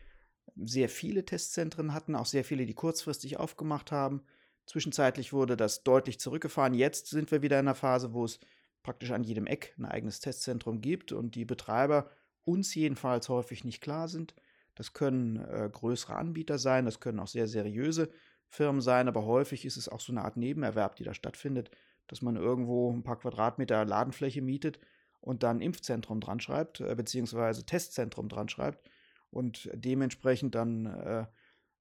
sehr 0.55 0.89
viele 0.89 1.25
Testzentren 1.25 1.93
hatten, 1.93 2.15
auch 2.15 2.25
sehr 2.25 2.43
viele, 2.43 2.65
die 2.65 2.73
kurzfristig 2.73 3.37
aufgemacht 3.37 3.91
haben. 3.91 4.23
Zwischenzeitlich 4.65 5.33
wurde 5.33 5.57
das 5.57 5.83
deutlich 5.83 6.19
zurückgefahren. 6.19 6.73
Jetzt 6.73 7.07
sind 7.07 7.31
wir 7.31 7.41
wieder 7.41 7.59
in 7.59 7.67
einer 7.67 7.75
Phase, 7.75 8.13
wo 8.13 8.25
es 8.25 8.39
praktisch 8.81 9.11
an 9.11 9.23
jedem 9.23 9.47
Eck 9.47 9.73
ein 9.77 9.85
eigenes 9.85 10.19
Testzentrum 10.19 10.81
gibt 10.81 11.11
und 11.11 11.35
die 11.35 11.45
Betreiber 11.45 12.09
uns 12.43 12.73
jedenfalls 12.75 13.29
häufig 13.29 13.63
nicht 13.63 13.81
klar 13.81 14.07
sind. 14.07 14.35
Das 14.75 14.93
können 14.93 15.37
äh, 15.37 15.69
größere 15.71 16.15
Anbieter 16.15 16.57
sein, 16.57 16.85
das 16.85 16.99
können 16.99 17.19
auch 17.19 17.27
sehr 17.27 17.47
seriöse 17.47 18.09
Firmen 18.47 18.81
sein, 18.81 19.07
aber 19.07 19.25
häufig 19.25 19.65
ist 19.65 19.77
es 19.77 19.89
auch 19.89 19.99
so 19.99 20.11
eine 20.11 20.23
Art 20.23 20.37
Nebenerwerb, 20.37 20.95
die 20.95 21.03
da 21.03 21.13
stattfindet, 21.13 21.71
dass 22.07 22.21
man 22.21 22.35
irgendwo 22.35 22.91
ein 22.91 23.03
paar 23.03 23.19
Quadratmeter 23.19 23.85
Ladenfläche 23.85 24.41
mietet 24.41 24.79
und 25.21 25.43
dann 25.43 25.61
Impfzentrum 25.61 26.19
dran 26.19 26.39
schreibt, 26.39 26.81
äh, 26.81 26.93
beziehungsweise 26.95 27.65
Testzentrum 27.65 28.29
dran 28.29 28.49
schreibt 28.49 28.89
und 29.29 29.69
dementsprechend 29.73 30.55
dann 30.55 30.85
äh, 30.85 31.25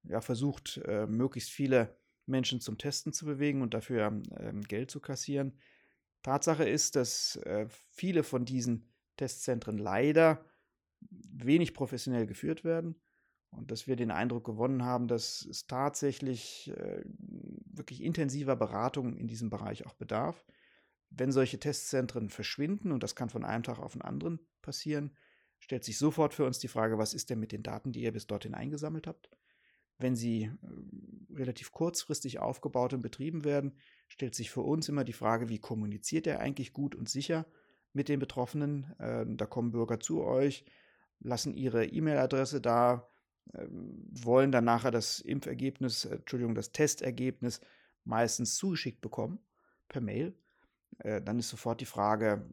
ja, 0.05 0.21
versucht, 0.21 0.79
äh, 0.85 1.07
möglichst 1.07 1.51
viele 1.51 1.97
Menschen 2.27 2.61
zum 2.61 2.79
Testen 2.79 3.13
zu 3.13 3.27
bewegen 3.27 3.63
und 3.63 3.75
dafür 3.75 4.23
ähm, 4.39 4.63
Geld 4.63 4.91
zu 4.91 5.01
kassieren. 5.01 5.59
Tatsache 6.23 6.69
ist, 6.69 6.97
dass 6.97 7.37
äh, 7.37 7.67
viele 7.91 8.23
von 8.23 8.45
diesen 8.45 8.93
Testzentren 9.17 9.79
leider 9.79 10.45
wenig 11.11 11.75
professionell 11.75 12.27
geführt 12.27 12.65
werden 12.65 13.01
und 13.51 13.71
dass 13.71 13.87
wir 13.87 13.97
den 13.97 14.11
Eindruck 14.11 14.45
gewonnen 14.45 14.85
haben, 14.85 15.09
dass 15.09 15.45
es 15.45 15.67
tatsächlich 15.67 16.73
äh, 16.77 17.05
wirklich 17.67 18.03
intensiver 18.03 18.57
Beratung 18.57 19.17
in 19.17 19.27
diesem 19.27 19.51
Bereich 19.51 19.87
auch 19.87 19.95
bedarf. 19.95 20.45
Wenn 21.11 21.33
solche 21.33 21.59
Testzentren 21.59 22.31
verschwinden, 22.31 22.93
und 22.93 23.03
das 23.03 23.15
kann 23.15 23.29
von 23.29 23.45
einem 23.45 23.63
Tag 23.63 23.79
auf 23.79 23.93
den 23.93 24.03
anderen 24.03 24.41
passieren, 24.63 25.15
stellt 25.59 25.85
sich 25.85 25.99
sofort 25.99 26.33
für 26.33 26.47
uns 26.47 26.59
die 26.59 26.69
Frage, 26.69 26.97
was 26.97 27.13
ist 27.13 27.29
denn 27.29 27.41
mit 27.41 27.53
den 27.53 27.63
Daten, 27.63 27.93
die 27.93 28.01
ihr 28.01 28.13
bis 28.13 28.27
dorthin 28.27 28.55
eingesammelt 28.55 29.07
habt? 29.07 29.31
Wenn 30.03 30.17
sie 30.17 30.45
äh, 30.45 31.35
relativ 31.35 31.73
kurzfristig 31.73 32.41
aufgebaut 32.41 32.93
und 32.93 33.03
betrieben 33.03 33.45
werden, 33.45 33.77
stellt 34.09 34.35
sich 34.35 34.51
für 34.51 34.63
uns 34.63 34.89
immer 34.89 35.05
die 35.05 35.13
Frage, 35.13 35.49
wie 35.49 35.59
kommuniziert 35.59 36.27
er 36.27 36.41
eigentlich 36.41 36.73
gut 36.73 36.95
und 36.95 37.09
sicher 37.09 37.47
mit 37.93 38.09
den 38.09 38.19
Betroffenen? 38.19 38.93
Äh, 38.99 39.25
da 39.29 39.47
kommen 39.47 39.71
Bürger 39.71 40.01
zu 40.01 40.23
euch, 40.25 40.65
lassen 41.21 41.55
ihre 41.55 41.87
E-Mail-Adresse 41.87 42.61
da, 42.61 43.09
äh, 43.53 43.67
wollen 43.71 44.53
dann 44.53 44.65
nachher 44.65 44.91
das 44.91 45.21
Impfergebnis, 45.21 46.05
äh, 46.05 46.17
Entschuldigung, 46.17 46.55
das 46.55 46.73
Testergebnis 46.73 47.61
meistens 48.05 48.57
zugeschickt 48.57 49.01
bekommen 49.01 49.39
per 49.89 50.01
Mail. 50.01 50.37
Äh, 50.99 51.23
dann 51.23 51.39
ist 51.39 51.49
sofort 51.49 51.81
die 51.81 51.87
Frage, 51.87 52.45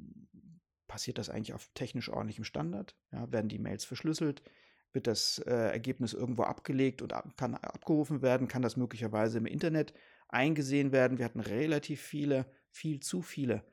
passiert 0.88 1.18
das 1.18 1.30
eigentlich 1.30 1.54
auf 1.54 1.70
technisch 1.74 2.10
ordentlichem 2.10 2.44
Standard? 2.44 2.96
Ja, 3.12 3.32
werden 3.32 3.50
die 3.50 3.60
Mails 3.60 3.86
verschlüsselt? 3.86 4.44
Wird 4.92 5.08
das 5.08 5.40
äh, 5.40 5.54
Ergebnis 5.54 6.14
irgendwo 6.14 6.44
abgelegt 6.44 7.02
und 7.02 7.14
ab, 7.14 7.38
kann 7.38 7.56
abgerufen 7.56 8.22
werden? 8.22 8.48
Kann 8.48 8.62
das 8.62 8.76
möglicherweise 8.78 9.38
im 9.38 9.46
Internet 9.46 9.94
eingesehen 10.28 10.92
werden? 10.92 11.18
Wir 11.18 11.26
hatten 11.26 11.40
relativ 11.40 12.02
viele, 12.02 12.46
viel 12.72 13.00
zu 13.00 13.22
viele 13.22 13.64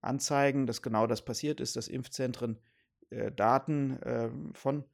Anzeigen, 0.00 0.66
dass 0.66 0.82
genau 0.82 1.06
das 1.06 1.24
passiert 1.24 1.60
ist, 1.60 1.76
dass 1.76 1.88
Impfzentren 1.88 2.58
äh, 3.10 3.30
Daten 3.30 4.02
äh, 4.02 4.30
von 4.54 4.84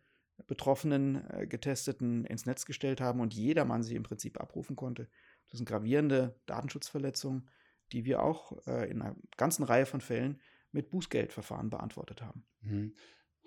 Betroffenen, 0.46 1.28
äh, 1.30 1.46
Getesteten 1.46 2.24
ins 2.24 2.46
Netz 2.46 2.66
gestellt 2.66 3.00
haben 3.00 3.20
und 3.20 3.34
jedermann 3.34 3.82
sie 3.82 3.96
im 3.96 4.02
Prinzip 4.02 4.40
abrufen 4.40 4.76
konnte. 4.76 5.08
Das 5.48 5.58
sind 5.58 5.68
gravierende 5.68 6.38
Datenschutzverletzungen, 6.46 7.48
die 7.92 8.04
wir 8.04 8.22
auch 8.22 8.66
äh, 8.66 8.90
in 8.90 9.00
einer 9.00 9.16
ganzen 9.36 9.62
Reihe 9.62 9.86
von 9.86 10.00
Fällen 10.00 10.40
mit 10.72 10.90
Bußgeldverfahren 10.90 11.70
beantwortet 11.70 12.22
haben. 12.22 12.44
Mhm. 12.60 12.94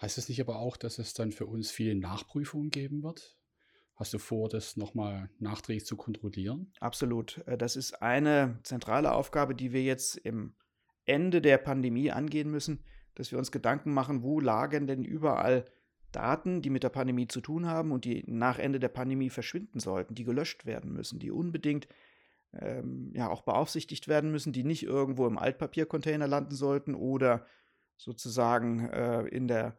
Heißt 0.02 0.18
das 0.18 0.30
nicht 0.30 0.42
aber 0.42 0.60
auch, 0.60 0.78
dass 0.78 0.98
es 1.00 1.14
dann 1.14 1.32
für 1.32 1.46
uns 1.46 1.72
viele 1.72 1.96
Nachprüfungen 1.96 2.70
geben 2.70 3.04
wird? 3.04 3.38
Hast 3.96 4.14
du 4.14 4.18
vor, 4.18 4.48
das 4.48 4.78
nochmal 4.78 5.30
nachträglich 5.40 5.86
zu 5.86 5.98
kontrollieren? 5.98 6.72
Absolut. 6.80 7.40
Äh, 7.48 7.58
das 7.58 7.76
ist 7.76 8.02
eine 8.02 8.60
zentrale 8.64 9.12
Aufgabe, 9.12 9.56
die 9.56 9.74
wir 9.74 9.84
jetzt 9.84 10.16
im 10.16 10.56
Ende 11.06 11.42
der 11.42 11.58
Pandemie 11.58 12.12
angehen 12.12 12.50
müssen 12.50 12.84
dass 13.20 13.34
wir 13.34 13.38
uns 13.38 13.52
Gedanken 13.52 13.94
machen, 13.94 14.24
wo 14.24 14.40
lagen 14.40 14.88
denn 14.88 15.04
überall 15.04 15.66
Daten, 16.14 16.62
die 16.62 16.70
mit 16.70 16.84
der 16.84 16.90
Pandemie 16.90 17.28
zu 17.28 17.42
tun 17.42 17.68
haben 17.68 17.92
und 17.92 18.06
die 18.06 18.24
nach 18.28 18.58
Ende 18.58 18.80
der 18.80 18.88
Pandemie 18.88 19.30
verschwinden 19.30 19.82
sollten, 19.82 20.16
die 20.16 20.24
gelöscht 20.24 20.66
werden 20.66 20.94
müssen, 20.94 21.20
die 21.20 21.30
unbedingt 21.30 21.90
ähm, 22.54 23.12
ja 23.14 23.30
auch 23.30 23.42
beaufsichtigt 23.42 24.08
werden 24.08 24.32
müssen, 24.32 24.54
die 24.54 24.64
nicht 24.64 24.84
irgendwo 24.84 25.28
im 25.28 25.38
Altpapiercontainer 25.38 26.28
landen 26.28 26.56
sollten 26.56 26.96
oder 26.96 27.46
sozusagen 27.98 28.88
äh, 28.88 29.24
in 29.24 29.50
der, 29.50 29.76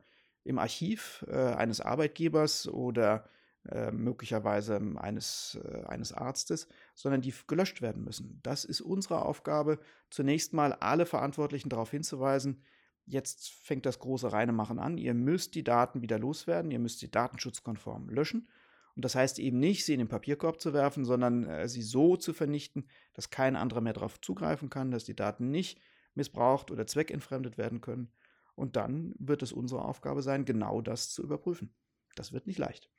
im 0.51 0.59
Archiv 0.59 1.25
äh, 1.29 1.35
eines 1.35 1.81
Arbeitgebers 1.81 2.69
oder 2.69 3.25
äh, 3.69 3.91
möglicherweise 3.91 4.81
eines, 4.97 5.59
äh, 5.65 5.85
eines 5.85 6.13
Arztes, 6.13 6.69
sondern 6.95 7.23
die 7.23 7.35
gelöscht 7.47 7.83
werden 7.83 8.05
müssen. 8.05 8.41
Das 8.43 8.65
ist 8.65 8.81
unsere 8.81 9.25
Aufgabe, 9.25 9.79
zunächst 10.11 10.53
mal 10.53 10.75
alle 10.75 11.07
Verantwortlichen 11.07 11.69
darauf 11.71 11.91
hinzuweisen, 11.91 12.63
Jetzt 13.11 13.51
fängt 13.51 13.87
das 13.87 13.99
große 13.99 14.31
reine 14.31 14.53
Machen 14.53 14.79
an. 14.79 14.97
Ihr 14.97 15.15
müsst 15.15 15.57
die 15.57 15.65
Daten 15.65 16.01
wieder 16.01 16.17
loswerden, 16.19 16.71
ihr 16.71 16.79
müsst 16.79 17.01
sie 17.01 17.11
datenschutzkonform 17.11 18.09
löschen. 18.09 18.49
Und 18.95 19.05
das 19.05 19.17
heißt 19.17 19.41
eben 19.41 19.59
nicht, 19.59 19.85
sie 19.85 19.95
in 19.95 19.99
den 19.99 20.09
Papierkorb 20.09 20.61
zu 20.61 20.73
werfen, 20.73 21.05
sondern 21.05 21.45
äh, 21.45 21.69
sie 21.69 21.83
so 21.83 22.17
zu 22.17 22.33
vernichten, 22.33 22.87
dass 23.15 23.31
kein 23.31 23.57
anderer 23.57 23.81
mehr 23.81 23.95
darauf 23.95 24.21
zugreifen 24.21 24.71
kann, 24.71 24.93
dass 24.93 25.05
die 25.05 25.17
Daten 25.17 25.51
nicht 25.51 25.81
missbraucht 26.15 26.71
oder 26.71 26.87
zweckentfremdet 26.87 27.59
werden 27.59 27.81
können. 27.81 28.13
Und 28.55 28.77
dann 28.77 29.15
wird 29.19 29.43
es 29.43 29.53
unsere 29.53 29.85
Aufgabe 29.85 30.23
sein, 30.23 30.45
genau 30.45 30.81
das 30.81 31.11
zu 31.11 31.23
überprüfen. 31.23 31.75
Das 32.15 32.33
wird 32.33 32.47
nicht 32.47 32.59
leicht. 32.59 32.91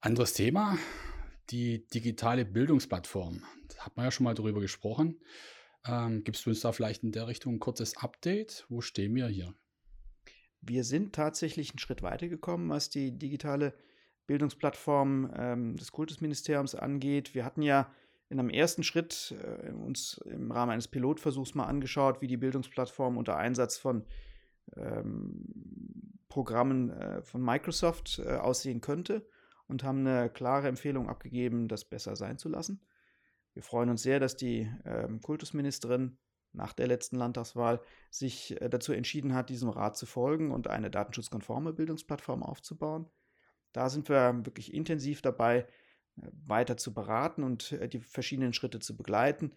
Anderes 0.00 0.32
Thema, 0.32 0.78
die 1.50 1.86
digitale 1.88 2.44
Bildungsplattform. 2.44 3.42
Da 3.68 3.86
hat 3.86 3.96
man 3.96 4.04
ja 4.06 4.10
schon 4.10 4.24
mal 4.24 4.34
darüber 4.34 4.60
gesprochen. 4.60 5.20
Ähm, 5.86 6.22
gibst 6.24 6.46
du 6.46 6.50
uns 6.50 6.60
da 6.60 6.72
vielleicht 6.72 7.02
in 7.02 7.12
der 7.12 7.26
Richtung 7.26 7.54
ein 7.54 7.60
kurzes 7.60 7.96
Update? 7.96 8.66
Wo 8.68 8.80
stehen 8.80 9.14
wir 9.14 9.26
hier? 9.28 9.54
Wir 10.60 10.84
sind 10.84 11.14
tatsächlich 11.14 11.70
einen 11.70 11.78
Schritt 11.78 12.02
weitergekommen, 12.02 12.68
was 12.68 12.90
die 12.90 13.16
digitale 13.16 13.74
Bildungsplattform 14.26 15.32
ähm, 15.34 15.76
des 15.76 15.92
Kultusministeriums 15.92 16.74
angeht. 16.74 17.34
Wir 17.34 17.44
hatten 17.44 17.62
ja 17.62 17.90
in 18.28 18.38
einem 18.38 18.50
ersten 18.50 18.82
Schritt 18.82 19.34
äh, 19.42 19.72
uns 19.72 20.20
im 20.26 20.50
Rahmen 20.52 20.72
eines 20.72 20.88
Pilotversuchs 20.88 21.54
mal 21.54 21.64
angeschaut, 21.64 22.20
wie 22.20 22.26
die 22.26 22.36
Bildungsplattform 22.36 23.16
unter 23.16 23.36
Einsatz 23.36 23.78
von 23.78 24.04
ähm, 24.76 26.18
Programmen 26.28 26.90
äh, 26.90 27.22
von 27.22 27.42
Microsoft 27.42 28.20
äh, 28.24 28.36
aussehen 28.36 28.80
könnte 28.80 29.26
und 29.66 29.84
haben 29.84 30.06
eine 30.06 30.30
klare 30.30 30.68
Empfehlung 30.68 31.08
abgegeben, 31.08 31.68
das 31.68 31.84
besser 31.84 32.16
sein 32.16 32.38
zu 32.38 32.48
lassen. 32.48 32.80
Wir 33.54 33.62
freuen 33.62 33.90
uns 33.90 34.02
sehr, 34.02 34.20
dass 34.20 34.36
die 34.36 34.70
ähm, 34.84 35.20
Kultusministerin 35.20 36.18
nach 36.52 36.72
der 36.72 36.86
letzten 36.86 37.16
Landtagswahl 37.16 37.80
sich 38.10 38.60
äh, 38.60 38.68
dazu 38.68 38.92
entschieden 38.92 39.34
hat, 39.34 39.50
diesem 39.50 39.68
Rat 39.68 39.96
zu 39.96 40.06
folgen 40.06 40.50
und 40.50 40.68
eine 40.68 40.90
datenschutzkonforme 40.90 41.72
Bildungsplattform 41.72 42.42
aufzubauen. 42.42 43.08
Da 43.72 43.90
sind 43.90 44.08
wir 44.08 44.44
wirklich 44.44 44.72
intensiv 44.72 45.22
dabei, 45.22 45.66
äh, 46.16 46.30
weiter 46.46 46.76
zu 46.76 46.94
beraten 46.94 47.42
und 47.42 47.72
äh, 47.72 47.88
die 47.88 48.00
verschiedenen 48.00 48.52
Schritte 48.52 48.80
zu 48.80 48.96
begleiten. 48.96 49.52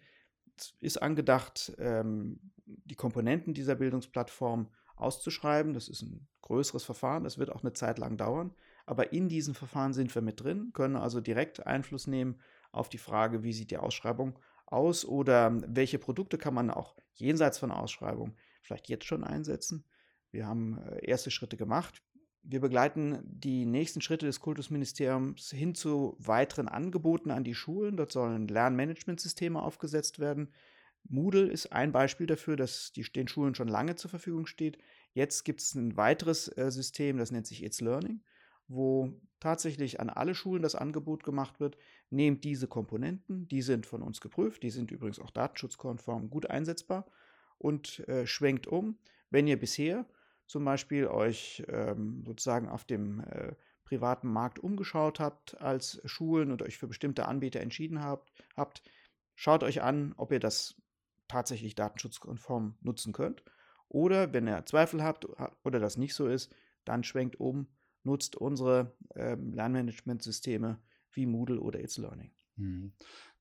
Es 0.56 0.74
ist 0.80 1.02
angedacht, 1.02 1.72
ähm, 1.78 2.52
die 2.64 2.94
Komponenten 2.94 3.54
dieser 3.54 3.74
Bildungsplattform 3.74 4.68
auszuschreiben. 4.96 5.74
Das 5.74 5.88
ist 5.88 6.02
ein 6.02 6.28
größeres 6.42 6.84
Verfahren, 6.84 7.24
das 7.24 7.38
wird 7.38 7.50
auch 7.50 7.62
eine 7.62 7.72
Zeit 7.72 7.98
lang 7.98 8.16
dauern. 8.16 8.54
Aber 8.84 9.12
in 9.12 9.28
diesem 9.28 9.54
Verfahren 9.54 9.92
sind 9.92 10.14
wir 10.14 10.22
mit 10.22 10.42
drin, 10.42 10.70
können 10.72 10.96
also 10.96 11.20
direkt 11.20 11.66
Einfluss 11.66 12.06
nehmen 12.06 12.40
auf 12.72 12.88
die 12.88 12.98
Frage, 12.98 13.42
wie 13.42 13.52
sieht 13.52 13.70
die 13.70 13.78
Ausschreibung 13.78 14.38
aus 14.66 15.04
oder 15.04 15.56
welche 15.66 15.98
Produkte 15.98 16.38
kann 16.38 16.54
man 16.54 16.70
auch 16.70 16.96
jenseits 17.14 17.58
von 17.58 17.70
Ausschreibung 17.70 18.34
vielleicht 18.62 18.88
jetzt 18.88 19.04
schon 19.04 19.24
einsetzen. 19.24 19.84
Wir 20.30 20.46
haben 20.46 20.78
äh, 20.78 21.04
erste 21.04 21.30
Schritte 21.30 21.56
gemacht. 21.56 22.02
Wir 22.42 22.60
begleiten 22.60 23.20
die 23.24 23.66
nächsten 23.66 24.00
Schritte 24.00 24.26
des 24.26 24.40
Kultusministeriums 24.40 25.50
hin 25.50 25.74
zu 25.74 26.16
weiteren 26.18 26.68
Angeboten 26.68 27.30
an 27.30 27.44
die 27.44 27.54
Schulen. 27.54 27.96
Dort 27.96 28.10
sollen 28.10 28.48
Lernmanagementsysteme 28.48 29.62
aufgesetzt 29.62 30.18
werden. 30.18 30.52
Moodle 31.08 31.48
ist 31.48 31.72
ein 31.72 31.92
Beispiel 31.92 32.26
dafür, 32.26 32.56
dass 32.56 32.92
die, 32.92 33.02
den 33.02 33.28
Schulen 33.28 33.54
schon 33.54 33.68
lange 33.68 33.96
zur 33.96 34.10
Verfügung 34.10 34.46
steht. 34.46 34.78
Jetzt 35.12 35.44
gibt 35.44 35.60
es 35.60 35.74
ein 35.74 35.96
weiteres 35.96 36.48
äh, 36.56 36.70
System, 36.70 37.18
das 37.18 37.30
nennt 37.30 37.46
sich 37.46 37.62
It's 37.62 37.80
Learning 37.80 38.22
wo 38.68 39.12
tatsächlich 39.40 40.00
an 40.00 40.10
alle 40.10 40.34
Schulen 40.34 40.62
das 40.62 40.74
Angebot 40.74 41.24
gemacht 41.24 41.60
wird, 41.60 41.76
nehmt 42.10 42.44
diese 42.44 42.68
Komponenten, 42.68 43.48
die 43.48 43.62
sind 43.62 43.86
von 43.86 44.02
uns 44.02 44.20
geprüft, 44.20 44.62
die 44.62 44.70
sind 44.70 44.90
übrigens 44.90 45.18
auch 45.18 45.30
datenschutzkonform 45.30 46.30
gut 46.30 46.48
einsetzbar 46.48 47.06
und 47.58 48.06
äh, 48.08 48.26
schwenkt 48.26 48.66
um. 48.66 48.98
Wenn 49.30 49.46
ihr 49.46 49.58
bisher 49.58 50.06
zum 50.46 50.64
Beispiel 50.64 51.06
euch 51.06 51.64
ähm, 51.68 52.22
sozusagen 52.26 52.68
auf 52.68 52.84
dem 52.84 53.20
äh, 53.20 53.54
privaten 53.84 54.28
Markt 54.28 54.58
umgeschaut 54.58 55.20
habt 55.20 55.60
als 55.60 56.00
Schulen 56.04 56.50
und 56.50 56.62
euch 56.62 56.78
für 56.78 56.88
bestimmte 56.88 57.26
Anbieter 57.26 57.60
entschieden 57.60 58.02
habt, 58.02 58.30
habt, 58.56 58.82
Schaut 59.34 59.62
euch 59.62 59.82
an, 59.82 60.14
ob 60.16 60.30
ihr 60.30 60.40
das 60.40 60.76
tatsächlich 61.32 61.74
datenschutzkonform 61.74 62.76
nutzen 62.82 63.12
könnt. 63.12 63.42
Oder 63.88 64.32
wenn 64.32 64.46
ihr 64.46 64.64
Zweifel 64.66 65.02
habt 65.02 65.26
oder 65.64 65.80
das 65.80 65.96
nicht 65.96 66.14
so 66.14 66.26
ist, 66.26 66.52
dann 66.84 67.04
schwenkt 67.04 67.40
um, 67.40 67.66
nutzt 68.04 68.36
unsere 68.36 68.94
ähm, 69.14 69.52
Lernmanagementsysteme 69.54 70.78
wie 71.12 71.26
Moodle 71.26 71.60
oder 71.60 71.80
It's 71.80 71.96
Learning. 71.98 72.32
Mhm. 72.56 72.92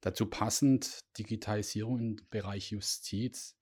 Dazu 0.01 0.25
passend 0.25 0.99
Digitalisierung 1.17 1.99
im 1.99 2.15
Bereich 2.29 2.71
Justiz. 2.71 3.57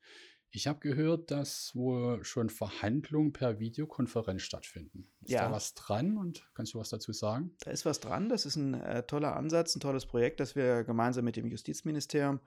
Ich 0.52 0.68
habe 0.68 0.80
gehört, 0.80 1.30
dass 1.30 1.76
wohl 1.76 2.24
schon 2.24 2.50
Verhandlungen 2.50 3.34
per 3.34 3.60
Videokonferenz 3.60 4.42
stattfinden. 4.42 5.08
Ist 5.22 5.32
Ja. 5.32 5.48
da 5.48 5.52
was 5.52 5.76
dran 5.76 6.18
und 6.18 6.50
kannst 6.56 6.74
du 6.74 6.80
was 6.80 6.90
dazu 6.90 7.14
sagen? 7.14 7.56
Da 7.60 7.72
ist 7.72 7.86
was 7.86 8.00
dran. 8.00 8.30
Das 8.30 8.46
ist 8.46 8.56
ein 8.56 8.74
äh, 8.74 9.04
toller 9.04 9.36
Ansatz, 9.36 9.76
ein 9.76 9.80
tolles 9.80 10.08
Projekt, 10.08 10.40
das 10.40 10.56
wir 10.56 10.84
gemeinsam 10.84 11.26
mit 11.26 11.36
dem 11.36 11.48
Justizministerium 11.48 12.40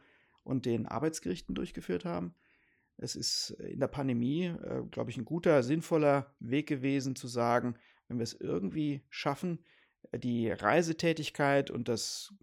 und 0.45 0.67
den 0.67 0.87
Arbeitsgerichten 0.87 1.55
durchgeführt 1.55 2.05
haben. 2.05 2.35
Es 2.97 3.17
ist 3.17 3.51
in 3.51 3.81
der 3.81 3.89
Pandemie, 3.89 4.47
äh, 4.47 4.83
glaube 4.91 5.11
ich, 5.11 5.17
ein 5.17 5.25
guter, 5.25 5.63
sinnvoller 5.63 6.35
Weg 6.41 6.69
gewesen 6.69 7.17
zu 7.17 7.27
sagen, 7.27 7.77
wenn 8.09 8.19
wir 8.19 8.25
es 8.25 8.35
irgendwie 8.35 9.03
schaffen, 9.09 9.65
äh, 10.11 10.19
die 10.19 10.51
Reisetätigkeit 10.51 11.71
und 11.71 11.89
das 11.89 12.35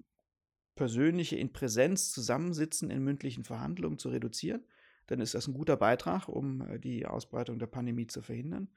persönliche 0.75 1.36
in 1.36 1.51
Präsenz 1.51 2.12
zusammensitzen 2.12 2.89
in 2.89 3.03
mündlichen 3.03 3.44
Verhandlungen 3.44 4.00
zu 4.00 4.10
reduzieren, 4.10 4.63
dann 5.08 5.20
ist 5.20 5.34
das 5.34 5.48
ein 5.48 5.53
guter 5.53 5.75
Beitrag, 5.75 6.27
um 6.27 6.62
äh, 6.62 6.79
die 6.79 7.06
Ausbreitung 7.06 7.60
der 7.60 7.68
Pandemie 7.68 8.08
zu 8.08 8.22
verhindern. 8.22 8.70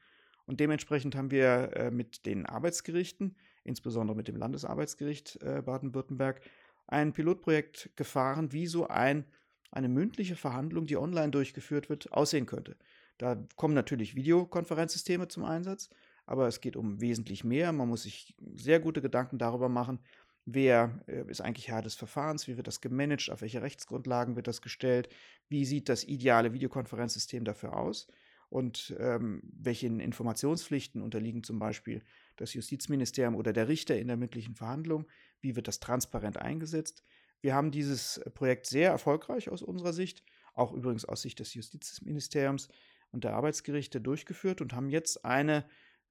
Und 0.45 0.59
dementsprechend 0.59 1.15
haben 1.15 1.31
wir 1.31 1.71
äh, 1.75 1.91
mit 1.91 2.25
den 2.25 2.45
Arbeitsgerichten, 2.45 3.35
insbesondere 3.63 4.17
mit 4.17 4.27
dem 4.27 4.35
Landesarbeitsgericht 4.35 5.41
äh, 5.41 5.61
Baden-Württemberg, 5.61 6.41
ein 6.87 7.13
Pilotprojekt 7.13 7.91
gefahren, 7.95 8.51
wie 8.51 8.67
so 8.67 8.87
ein, 8.87 9.25
eine 9.71 9.89
mündliche 9.89 10.35
Verhandlung, 10.35 10.85
die 10.85 10.97
online 10.97 11.31
durchgeführt 11.31 11.89
wird, 11.89 12.11
aussehen 12.13 12.45
könnte. 12.45 12.77
Da 13.17 13.43
kommen 13.55 13.73
natürlich 13.73 14.15
Videokonferenzsysteme 14.15 15.27
zum 15.27 15.45
Einsatz, 15.45 15.89
aber 16.25 16.47
es 16.47 16.61
geht 16.61 16.75
um 16.75 17.01
wesentlich 17.01 17.43
mehr. 17.43 17.71
Man 17.71 17.89
muss 17.89 18.03
sich 18.03 18.35
sehr 18.53 18.79
gute 18.79 19.01
Gedanken 19.01 19.37
darüber 19.37 19.69
machen, 19.69 19.99
wer 20.45 20.99
äh, 21.07 21.29
ist 21.29 21.41
eigentlich 21.41 21.67
Herr 21.67 21.81
des 21.81 21.95
Verfahrens, 21.95 22.47
wie 22.47 22.57
wird 22.57 22.67
das 22.67 22.81
gemanagt, 22.81 23.29
auf 23.31 23.41
welche 23.41 23.61
Rechtsgrundlagen 23.61 24.35
wird 24.35 24.47
das 24.47 24.61
gestellt, 24.61 25.09
wie 25.49 25.65
sieht 25.65 25.89
das 25.89 26.03
ideale 26.03 26.53
Videokonferenzsystem 26.53 27.45
dafür 27.45 27.77
aus 27.77 28.07
und 28.49 28.95
ähm, 28.99 29.41
welchen 29.43 29.99
Informationspflichten 29.99 31.01
unterliegen 31.01 31.43
zum 31.43 31.59
Beispiel 31.59 32.03
das 32.35 32.53
Justizministerium 32.53 33.35
oder 33.35 33.53
der 33.53 33.67
Richter 33.67 33.97
in 33.97 34.07
der 34.07 34.17
mündlichen 34.17 34.55
Verhandlung, 34.55 35.07
wie 35.43 35.55
wird 35.55 35.67
das 35.67 35.79
transparent 35.79 36.37
eingesetzt. 36.37 37.03
Wir 37.41 37.53
haben 37.53 37.71
dieses 37.71 38.21
Projekt 38.33 38.65
sehr 38.65 38.89
erfolgreich 38.89 39.49
aus 39.49 39.61
unserer 39.61 39.93
Sicht, 39.93 40.23
auch 40.53 40.71
übrigens 40.71 41.05
aus 41.05 41.21
Sicht 41.21 41.39
des 41.39 41.53
Justizministeriums 41.53 42.69
und 43.11 43.25
der 43.25 43.35
Arbeitsgerichte 43.35 43.99
durchgeführt 44.01 44.61
und 44.61 44.73
haben 44.73 44.89
jetzt 44.89 45.25
eine, 45.25 45.65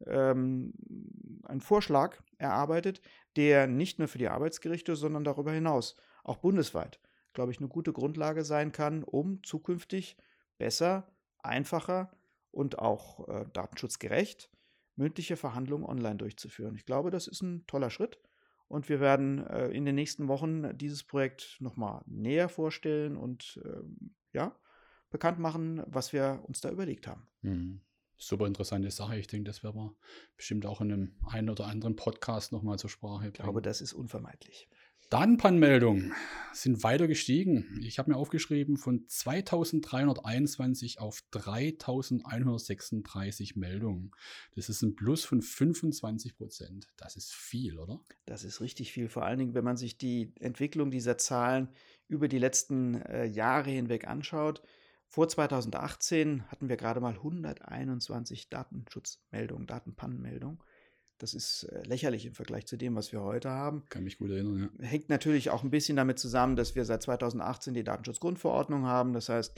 ähm, 0.06 0.74
einen 1.44 1.60
Vorschlag 1.60 2.22
erarbeitet, 2.38 3.00
der 3.36 3.66
nicht 3.66 3.98
nur 3.98 4.08
für 4.08 4.18
die 4.18 4.28
Arbeitsgerichte, 4.28 4.94
sondern 4.94 5.24
darüber 5.24 5.52
hinaus 5.52 5.96
auch 6.22 6.36
bundesweit, 6.36 7.00
glaube 7.32 7.50
ich, 7.50 7.58
eine 7.58 7.68
gute 7.68 7.92
Grundlage 7.92 8.44
sein 8.44 8.70
kann, 8.70 9.02
um 9.02 9.42
zukünftig 9.42 10.16
besser, 10.58 11.10
einfacher 11.38 12.12
und 12.50 12.78
auch 12.78 13.26
äh, 13.28 13.46
datenschutzgerecht 13.52 14.50
mündliche 14.96 15.36
Verhandlungen 15.36 15.84
online 15.84 16.16
durchzuführen. 16.16 16.74
Ich 16.76 16.84
glaube, 16.84 17.10
das 17.10 17.26
ist 17.26 17.40
ein 17.40 17.66
toller 17.66 17.90
Schritt 17.90 18.20
und 18.72 18.88
wir 18.88 19.00
werden 19.00 19.46
äh, 19.48 19.68
in 19.68 19.84
den 19.84 19.94
nächsten 19.94 20.28
Wochen 20.28 20.76
dieses 20.78 21.04
Projekt 21.04 21.58
nochmal 21.60 22.00
näher 22.06 22.48
vorstellen 22.48 23.18
und 23.18 23.60
ähm, 23.66 24.14
ja, 24.32 24.56
bekannt 25.10 25.38
machen, 25.38 25.82
was 25.86 26.14
wir 26.14 26.42
uns 26.44 26.62
da 26.62 26.70
überlegt 26.70 27.06
haben. 27.06 27.28
Mhm. 27.42 27.82
Super 28.16 28.46
interessante 28.46 28.90
Sache. 28.90 29.18
Ich 29.18 29.26
denke, 29.26 29.44
das 29.50 29.62
werden 29.62 29.76
wir 29.76 29.94
bestimmt 30.38 30.64
auch 30.64 30.80
in 30.80 30.90
einem 30.90 31.16
einen 31.26 31.50
oder 31.50 31.66
anderen 31.66 31.96
Podcast 31.96 32.50
nochmal 32.52 32.78
zur 32.78 32.88
Sprache 32.88 33.26
Ich 33.26 33.32
bringen. 33.34 33.44
glaube, 33.44 33.60
das 33.60 33.82
ist 33.82 33.92
unvermeidlich. 33.92 34.70
Datenpannmeldungen 35.12 36.12
sind 36.54 36.82
weiter 36.84 37.06
gestiegen. 37.06 37.78
Ich 37.82 37.98
habe 37.98 38.10
mir 38.10 38.16
aufgeschrieben 38.16 38.78
von 38.78 39.06
2321 39.06 41.00
auf 41.00 41.22
3136 41.32 43.56
Meldungen. 43.56 44.12
Das 44.56 44.70
ist 44.70 44.80
ein 44.80 44.96
Plus 44.96 45.26
von 45.26 45.42
25 45.42 46.34
Prozent. 46.34 46.88
Das 46.96 47.16
ist 47.16 47.34
viel, 47.34 47.78
oder? 47.78 48.00
Das 48.24 48.42
ist 48.42 48.62
richtig 48.62 48.90
viel, 48.90 49.10
vor 49.10 49.26
allen 49.26 49.38
Dingen, 49.38 49.52
wenn 49.52 49.64
man 49.64 49.76
sich 49.76 49.98
die 49.98 50.32
Entwicklung 50.40 50.90
dieser 50.90 51.18
Zahlen 51.18 51.68
über 52.08 52.26
die 52.26 52.38
letzten 52.38 52.94
äh, 53.02 53.26
Jahre 53.26 53.68
hinweg 53.68 54.08
anschaut. 54.08 54.62
Vor 55.08 55.28
2018 55.28 56.50
hatten 56.50 56.70
wir 56.70 56.78
gerade 56.78 57.00
mal 57.00 57.16
121 57.16 58.48
Datenschutzmeldungen, 58.48 59.66
Datenpannenmeldungen. 59.66 60.58
Das 61.22 61.34
ist 61.34 61.62
äh, 61.70 61.84
lächerlich 61.84 62.26
im 62.26 62.34
Vergleich 62.34 62.66
zu 62.66 62.76
dem, 62.76 62.96
was 62.96 63.12
wir 63.12 63.22
heute 63.22 63.48
haben. 63.48 63.84
Kann 63.90 64.02
mich 64.02 64.18
gut 64.18 64.32
erinnern, 64.32 64.72
ja. 64.80 64.84
Hängt 64.84 65.08
natürlich 65.08 65.50
auch 65.50 65.62
ein 65.62 65.70
bisschen 65.70 65.94
damit 65.94 66.18
zusammen, 66.18 66.56
dass 66.56 66.74
wir 66.74 66.84
seit 66.84 67.00
2018 67.00 67.74
die 67.74 67.84
Datenschutzgrundverordnung 67.84 68.86
haben. 68.86 69.12
Das 69.12 69.28
heißt, 69.28 69.56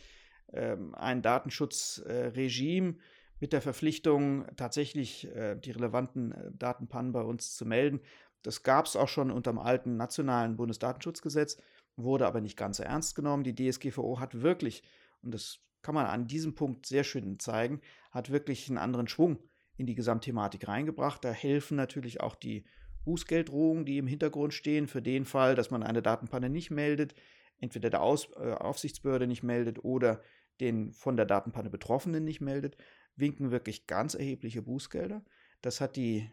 ähm, 0.53 0.94
ein 0.94 1.22
Datenschutzregime 1.22 2.96
mit 3.40 3.55
der 3.55 3.62
Verpflichtung, 3.62 4.44
tatsächlich 4.57 5.27
äh, 5.35 5.57
die 5.57 5.70
relevanten 5.70 6.33
äh, 6.33 6.50
Datenpannen 6.53 7.12
bei 7.12 7.22
uns 7.22 7.57
zu 7.57 7.64
melden. 7.64 8.00
Das 8.42 8.62
gab 8.62 8.85
es 8.85 8.94
auch 8.94 9.09
schon 9.09 9.31
unter 9.31 9.50
dem 9.50 9.59
alten 9.59 9.96
nationalen 9.96 10.59
Bundesdatenschutzgesetz, 10.59 11.57
wurde 11.96 12.27
aber 12.27 12.42
nicht 12.42 12.59
ganz 12.59 12.77
so 12.77 12.83
ernst 12.83 13.14
genommen. 13.14 13.42
Die 13.42 13.55
DSGVO 13.55 14.20
hat 14.20 14.42
wirklich, 14.42 14.83
und 15.22 15.33
das 15.33 15.61
kann 15.81 15.94
man 15.94 16.05
an 16.05 16.27
diesem 16.27 16.55
Punkt 16.55 16.85
sehr 16.85 17.05
schön 17.05 17.38
zeigen, 17.38 17.81
hat 18.11 18.29
wirklich 18.29 18.68
einen 18.68 18.77
anderen 18.77 19.09
Schwung 19.09 19.38
in 19.76 19.87
die 19.87 19.94
Gesamtthematik 19.94 20.68
reingebracht. 20.68 21.24
Da 21.24 21.32
helfen 21.32 21.76
natürlich 21.76 22.20
auch 22.20 22.34
die 22.34 22.64
Bußgelddrohungen, 23.04 23.84
die 23.84 23.98
im 23.98 24.06
Hintergrund 24.06 24.54
stehen, 24.54 24.87
für 24.87 25.02
den 25.02 25.24
Fall, 25.24 25.54
dass 25.54 25.70
man 25.70 25.82
eine 25.82 26.02
Datenpanne 26.02 26.48
nicht 26.48 26.70
meldet, 26.70 27.14
entweder 27.58 27.90
der 27.90 28.02
Aus 28.02 28.30
äh, 28.37 28.52
Aufsichtsbehörde 28.52 29.26
nicht 29.26 29.42
meldet 29.42 29.84
oder 29.84 30.22
den 30.60 30.92
von 30.92 31.16
der 31.16 31.26
Datenpanne 31.26 31.70
Betroffenen 31.70 32.24
nicht 32.24 32.40
meldet, 32.40 32.76
winken 33.16 33.50
wirklich 33.50 33.87
ganz 33.87 34.14
erhebliche 34.14 34.62
Bußgelder. 34.62 35.24
Das 35.60 35.80
hat 35.80 35.96
die 35.96 36.30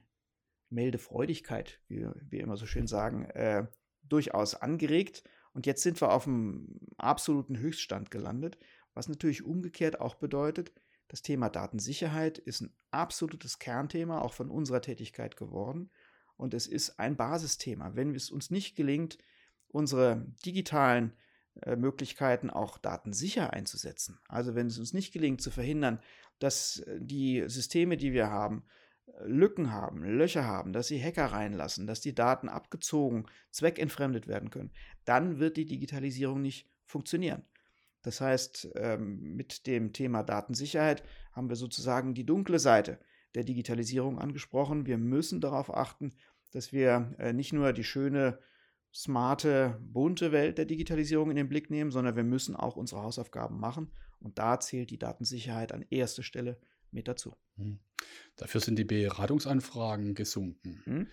Meldefreudigkeit, 0.70 1.80
wie 1.88 2.08
wir 2.30 2.42
immer 2.42 2.58
so 2.58 2.66
schön 2.66 2.88
sagen, 2.88 3.26
äh, 3.26 3.68
durchaus 4.04 4.56
angeregt. 4.56 5.24
Und 5.54 5.66
jetzt 5.66 5.84
sind 5.84 6.00
wir 6.02 6.12
auf 6.12 6.28
einem 6.28 6.80
absoluten 6.98 7.58
Höchststand 7.58 8.10
gelandet, 8.10 8.58
was 8.94 9.10
natürlich 9.10 9.44
umgekehrt 9.44 10.00
auch 10.00 10.16
bedeutet, 10.16 10.72
das 11.12 11.22
Thema 11.22 11.50
Datensicherheit 11.50 12.38
ist 12.38 12.62
ein 12.62 12.74
absolutes 12.90 13.60
Kernthema 13.60 14.22
auch 14.22 14.32
von 14.32 14.50
unserer 14.50 14.82
Tätigkeit 14.82 15.36
geworden. 15.36 15.92
Und 16.38 16.54
es 16.54 16.68
ist 16.68 17.00
ein 17.00 17.18
Basisthema. 17.18 17.96
Wenn 17.96 18.16
es 18.16 18.32
uns 18.32 18.50
nicht 18.50 18.78
gelingt, 18.78 19.18
unsere 19.68 20.26
digitalen 20.46 21.12
äh, 21.64 21.76
Möglichkeiten 21.76 22.50
auch 22.50 22.78
datensicher 22.78 23.52
einzusetzen, 23.52 24.20
also 24.30 24.56
wenn 24.56 24.68
es 24.68 24.80
uns 24.80 24.94
nicht 24.94 25.12
gelingt 25.12 25.42
zu 25.42 25.52
verhindern, 25.52 26.00
dass 26.40 26.80
äh, 26.80 26.98
die 27.02 27.44
Systeme, 27.48 27.98
die 27.98 28.14
wir 28.14 28.30
haben, 28.30 28.64
äh, 29.08 29.26
Lücken 29.26 29.74
haben, 29.74 30.06
Löcher 30.06 30.46
haben, 30.46 30.72
dass 30.72 30.88
sie 30.88 31.04
Hacker 31.04 31.26
reinlassen, 31.26 31.88
dass 31.88 32.00
die 32.00 32.16
Daten 32.16 32.48
abgezogen, 32.48 33.26
zweckentfremdet 33.50 34.28
werden 34.28 34.50
können, 34.50 34.72
dann 35.04 35.40
wird 35.40 35.58
die 35.58 35.66
Digitalisierung 35.66 36.42
nicht 36.42 36.72
funktionieren. 36.86 37.44
Das 38.02 38.22
heißt, 38.22 38.70
ähm, 38.76 39.36
mit 39.36 39.68
dem 39.68 39.94
Thema 39.94 40.24
Datensicherheit 40.24 41.04
haben 41.32 41.50
wir 41.50 41.56
sozusagen 41.56 42.14
die 42.14 42.26
dunkle 42.26 42.60
Seite 42.60 43.00
der 43.36 43.44
Digitalisierung 43.44 44.20
angesprochen. 44.20 44.86
Wir 44.86 44.98
müssen 44.98 45.40
darauf 45.40 45.74
achten, 45.74 46.14
dass 46.52 46.74
wir 46.74 47.16
äh, 47.20 47.34
nicht 47.34 47.54
nur 47.54 47.74
die 47.74 47.84
schöne, 47.84 48.40
smarte, 48.94 49.80
bunte 49.82 50.32
Welt 50.32 50.58
der 50.58 50.66
Digitalisierung 50.66 51.30
in 51.30 51.38
den 51.38 51.48
Blick 51.48 51.70
nehmen, 51.70 51.92
sondern 51.92 52.16
wir 52.16 52.24
müssen 52.24 52.56
auch 52.56 52.76
unsere 52.76 53.04
Hausaufgaben 53.04 53.60
machen. 53.60 53.92
Und 54.20 54.38
da 54.38 54.60
zählt 54.60 54.90
die 54.90 55.00
Datensicherheit 55.00 55.72
an 55.72 55.86
erster 55.90 56.24
Stelle 56.24 56.60
mit 56.92 57.08
dazu. 57.08 57.36
Hm. 57.58 57.80
Dafür 58.36 58.62
sind 58.62 58.78
die 58.78 58.84
Beratungsanfragen 58.84 60.14
gesunken. 60.14 60.82
Hm? 60.86 61.08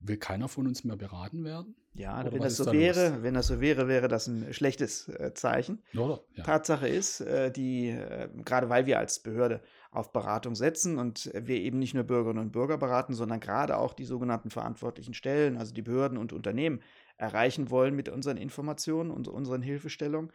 Will 0.00 0.16
keiner 0.16 0.48
von 0.48 0.66
uns 0.66 0.84
mehr 0.84 0.96
beraten 0.96 1.44
werden? 1.44 1.74
Ja, 1.94 2.20
Oder 2.20 2.32
wenn 2.32 2.42
das 2.42 2.56
so 2.56 2.64
da 2.64 2.70
los? 2.70 2.80
wäre, 2.80 3.22
wenn 3.24 3.34
das 3.34 3.48
so 3.48 3.60
wäre, 3.60 3.88
wäre 3.88 4.06
das 4.06 4.28
ein 4.28 4.52
schlechtes 4.54 5.08
äh, 5.08 5.34
Zeichen. 5.34 5.82
Oder? 5.94 6.20
Ja. 6.34 6.44
Tatsache 6.44 6.88
ist, 6.88 7.20
äh, 7.20 7.50
die, 7.50 7.88
äh, 7.88 8.28
gerade 8.44 8.68
weil 8.68 8.86
wir 8.86 9.00
als 9.00 9.18
Behörde 9.20 9.60
auf 9.90 10.12
Beratung 10.12 10.54
setzen 10.54 10.98
und 10.98 11.30
wir 11.34 11.56
eben 11.56 11.80
nicht 11.80 11.94
nur 11.94 12.04
Bürgerinnen 12.04 12.40
und 12.44 12.52
Bürger 12.52 12.78
beraten, 12.78 13.14
sondern 13.14 13.40
gerade 13.40 13.76
auch 13.76 13.94
die 13.94 14.04
sogenannten 14.04 14.50
verantwortlichen 14.50 15.14
Stellen, 15.14 15.56
also 15.56 15.74
die 15.74 15.82
Behörden 15.82 16.18
und 16.18 16.32
Unternehmen, 16.32 16.80
erreichen 17.16 17.70
wollen 17.70 17.96
mit 17.96 18.08
unseren 18.08 18.36
Informationen 18.36 19.10
und 19.10 19.26
unseren 19.26 19.62
Hilfestellungen. 19.62 20.30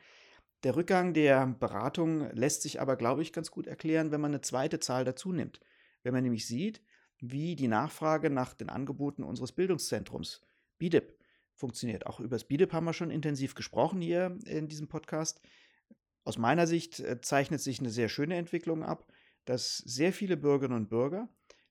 Der 0.63 0.75
Rückgang 0.75 1.13
der 1.13 1.47
Beratung 1.47 2.29
lässt 2.33 2.61
sich 2.63 2.81
aber, 2.81 2.97
glaube 2.97 3.21
ich, 3.21 3.31
ganz 3.31 3.51
gut 3.51 3.67
erklären, 3.67 4.11
wenn 4.11 4.21
man 4.21 4.31
eine 4.31 4.41
zweite 4.41 4.79
Zahl 4.79 5.05
dazu 5.05 5.31
nimmt. 5.31 5.61
Wenn 6.03 6.13
man 6.13 6.23
nämlich 6.23 6.47
sieht, 6.47 6.81
wie 7.25 7.55
die 7.55 7.69
Nachfrage 7.69 8.29
nach 8.29 8.53
den 8.53 8.69
Angeboten 8.69 9.23
unseres 9.23 9.53
Bildungszentrums, 9.53 10.41
BIDIP, 10.77 11.17
funktioniert. 11.55 12.05
Auch 12.05 12.19
über 12.19 12.35
das 12.35 12.43
BIDEP 12.43 12.73
haben 12.73 12.85
wir 12.85 12.93
schon 12.93 13.11
intensiv 13.11 13.55
gesprochen 13.55 14.01
hier 14.01 14.37
in 14.45 14.67
diesem 14.67 14.89
Podcast. 14.89 15.39
Aus 16.25 16.37
meiner 16.37 16.67
Sicht 16.67 16.99
äh, 16.99 17.21
zeichnet 17.21 17.61
sich 17.61 17.79
eine 17.79 17.91
sehr 17.91 18.09
schöne 18.09 18.35
Entwicklung 18.35 18.83
ab, 18.83 19.07
dass 19.45 19.77
sehr 19.77 20.11
viele 20.11 20.35
Bürgerinnen 20.35 20.75
und 20.75 20.89
Bürger 20.89 21.29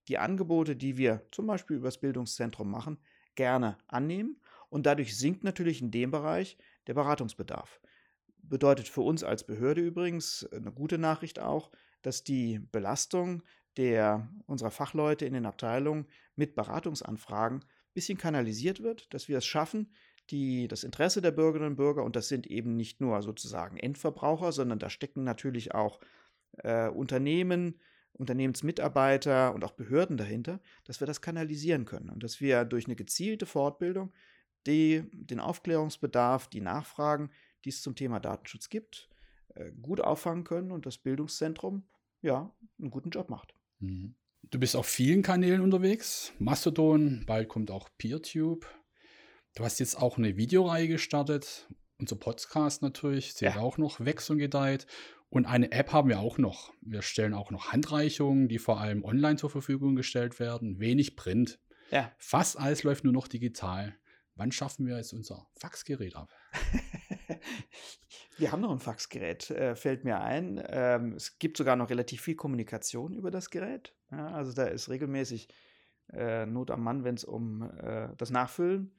die 0.08 0.18
Angebote, 0.18 0.74
die 0.74 0.96
wir 0.96 1.26
zum 1.30 1.46
Beispiel 1.46 1.76
über 1.76 1.88
das 1.88 1.98
Bildungszentrum 1.98 2.70
machen, 2.70 2.98
gerne 3.34 3.76
annehmen. 3.88 4.40
Und 4.70 4.86
dadurch 4.86 5.16
sinkt 5.18 5.44
natürlich 5.44 5.82
in 5.82 5.90
dem 5.90 6.10
Bereich 6.10 6.56
der 6.86 6.94
Beratungsbedarf. 6.94 7.80
Bedeutet 8.42 8.88
für 8.88 9.02
uns 9.02 9.22
als 9.22 9.44
Behörde 9.44 9.82
übrigens 9.82 10.48
eine 10.52 10.72
gute 10.72 10.96
Nachricht 10.96 11.38
auch, 11.40 11.70
dass 12.00 12.24
die 12.24 12.58
Belastung 12.58 13.42
der 13.76 14.28
unserer 14.46 14.70
Fachleute 14.70 15.24
in 15.24 15.34
den 15.34 15.46
Abteilungen 15.46 16.06
mit 16.36 16.54
Beratungsanfragen 16.54 17.58
ein 17.60 17.94
bisschen 17.94 18.18
kanalisiert 18.18 18.82
wird, 18.82 19.12
dass 19.14 19.28
wir 19.28 19.38
es 19.38 19.46
schaffen, 19.46 19.92
die, 20.30 20.68
das 20.68 20.84
Interesse 20.84 21.20
der 21.20 21.32
Bürgerinnen 21.32 21.72
und 21.72 21.76
Bürger, 21.76 22.04
und 22.04 22.16
das 22.16 22.28
sind 22.28 22.46
eben 22.46 22.76
nicht 22.76 23.00
nur 23.00 23.20
sozusagen 23.22 23.76
Endverbraucher, 23.76 24.52
sondern 24.52 24.78
da 24.78 24.88
stecken 24.88 25.24
natürlich 25.24 25.74
auch 25.74 26.00
äh, 26.58 26.88
Unternehmen, 26.88 27.80
Unternehmensmitarbeiter 28.12 29.54
und 29.54 29.64
auch 29.64 29.72
Behörden 29.72 30.16
dahinter, 30.16 30.60
dass 30.84 31.00
wir 31.00 31.06
das 31.06 31.20
kanalisieren 31.20 31.84
können 31.84 32.10
und 32.10 32.22
dass 32.22 32.40
wir 32.40 32.64
durch 32.64 32.86
eine 32.86 32.96
gezielte 32.96 33.46
Fortbildung 33.46 34.12
die, 34.66 35.04
den 35.12 35.40
Aufklärungsbedarf, 35.40 36.48
die 36.48 36.60
Nachfragen, 36.60 37.30
die 37.64 37.70
es 37.70 37.82
zum 37.82 37.96
Thema 37.96 38.20
Datenschutz 38.20 38.68
gibt, 38.68 39.08
äh, 39.54 39.72
gut 39.72 40.00
auffangen 40.00 40.44
können 40.44 40.70
und 40.70 40.86
das 40.86 40.98
Bildungszentrum 40.98 41.84
ja 42.20 42.54
einen 42.78 42.90
guten 42.90 43.10
Job 43.10 43.28
macht. 43.28 43.54
Mhm. 43.82 44.14
Du 44.50 44.58
bist 44.58 44.76
auf 44.76 44.86
vielen 44.86 45.22
Kanälen 45.22 45.60
unterwegs. 45.60 46.32
Mastodon, 46.38 47.24
bald 47.26 47.48
kommt 47.48 47.70
auch 47.70 47.88
PeerTube. 47.98 48.66
Du 49.54 49.64
hast 49.64 49.80
jetzt 49.80 50.00
auch 50.00 50.18
eine 50.18 50.36
Videoreihe 50.36 50.88
gestartet. 50.88 51.68
Unser 51.98 52.16
Podcast 52.16 52.82
natürlich, 52.82 53.34
zählt 53.34 53.56
ja. 53.56 53.60
auch 53.60 53.78
noch, 53.78 54.00
wächst 54.00 54.30
und 54.30 54.38
gedeiht. 54.38 54.86
Und 55.28 55.46
eine 55.46 55.72
App 55.72 55.92
haben 55.92 56.08
wir 56.08 56.20
auch 56.20 56.38
noch. 56.38 56.72
Wir 56.80 57.02
stellen 57.02 57.34
auch 57.34 57.50
noch 57.50 57.72
Handreichungen, 57.72 58.48
die 58.48 58.58
vor 58.58 58.80
allem 58.80 59.04
online 59.04 59.36
zur 59.36 59.50
Verfügung 59.50 59.94
gestellt 59.96 60.38
werden. 60.40 60.78
Wenig 60.78 61.16
Print. 61.16 61.58
Ja. 61.90 62.12
Fast 62.18 62.58
alles 62.58 62.82
läuft 62.82 63.04
nur 63.04 63.12
noch 63.12 63.28
digital. 63.28 63.96
Wann 64.34 64.52
schaffen 64.52 64.86
wir 64.86 64.96
jetzt 64.96 65.12
unser 65.12 65.46
Faxgerät 65.54 66.16
ab? 66.16 66.30
wir 68.38 68.52
haben 68.52 68.60
noch 68.60 68.70
ein 68.70 68.78
Faxgerät, 68.78 69.50
äh, 69.50 69.74
fällt 69.76 70.04
mir 70.04 70.20
ein. 70.20 70.62
Ähm, 70.68 71.14
es 71.14 71.38
gibt 71.38 71.56
sogar 71.56 71.76
noch 71.76 71.90
relativ 71.90 72.22
viel 72.22 72.36
Kommunikation 72.36 73.14
über 73.14 73.30
das 73.30 73.50
Gerät. 73.50 73.94
Ja, 74.10 74.28
also 74.28 74.52
da 74.52 74.64
ist 74.64 74.88
regelmäßig 74.88 75.48
äh, 76.12 76.46
Not 76.46 76.70
am 76.70 76.82
Mann, 76.82 77.04
wenn 77.04 77.14
es 77.14 77.24
um 77.24 77.62
äh, 77.62 78.08
das 78.16 78.30
Nachfüllen 78.30 78.92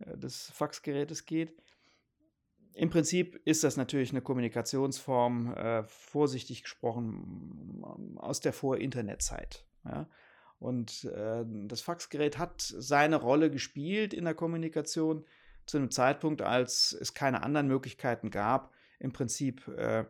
äh, 0.00 0.16
des 0.16 0.50
Faxgerätes 0.50 1.26
geht. 1.26 1.56
Im 2.74 2.90
Prinzip 2.90 3.40
ist 3.44 3.64
das 3.64 3.76
natürlich 3.76 4.10
eine 4.10 4.22
Kommunikationsform, 4.22 5.52
äh, 5.54 5.82
vorsichtig 5.84 6.62
gesprochen, 6.62 7.82
aus 8.16 8.40
der 8.40 8.52
Vor-Internet-Zeit. 8.52 9.66
Ja? 9.84 10.08
Und 10.60 11.04
äh, 11.04 11.44
das 11.66 11.80
Faxgerät 11.80 12.38
hat 12.38 12.60
seine 12.60 13.16
Rolle 13.16 13.50
gespielt 13.50 14.14
in 14.14 14.24
der 14.24 14.34
Kommunikation 14.34 15.24
zu 15.68 15.76
einem 15.76 15.90
Zeitpunkt, 15.90 16.42
als 16.42 16.92
es 16.92 17.14
keine 17.14 17.42
anderen 17.42 17.68
Möglichkeiten 17.68 18.30
gab, 18.30 18.72
im 18.98 19.12
Prinzip 19.12 19.68
äh, 19.68 20.04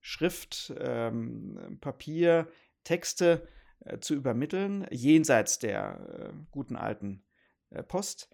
Schrift, 0.00 0.74
ähm, 0.78 1.78
Papier, 1.80 2.48
Texte 2.82 3.46
äh, 3.80 3.98
zu 3.98 4.14
übermitteln, 4.14 4.86
jenseits 4.90 5.58
der 5.58 6.32
äh, 6.32 6.32
guten 6.50 6.76
alten 6.76 7.24
äh, 7.70 7.82
Post. 7.82 8.28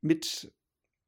Mit 0.00 0.52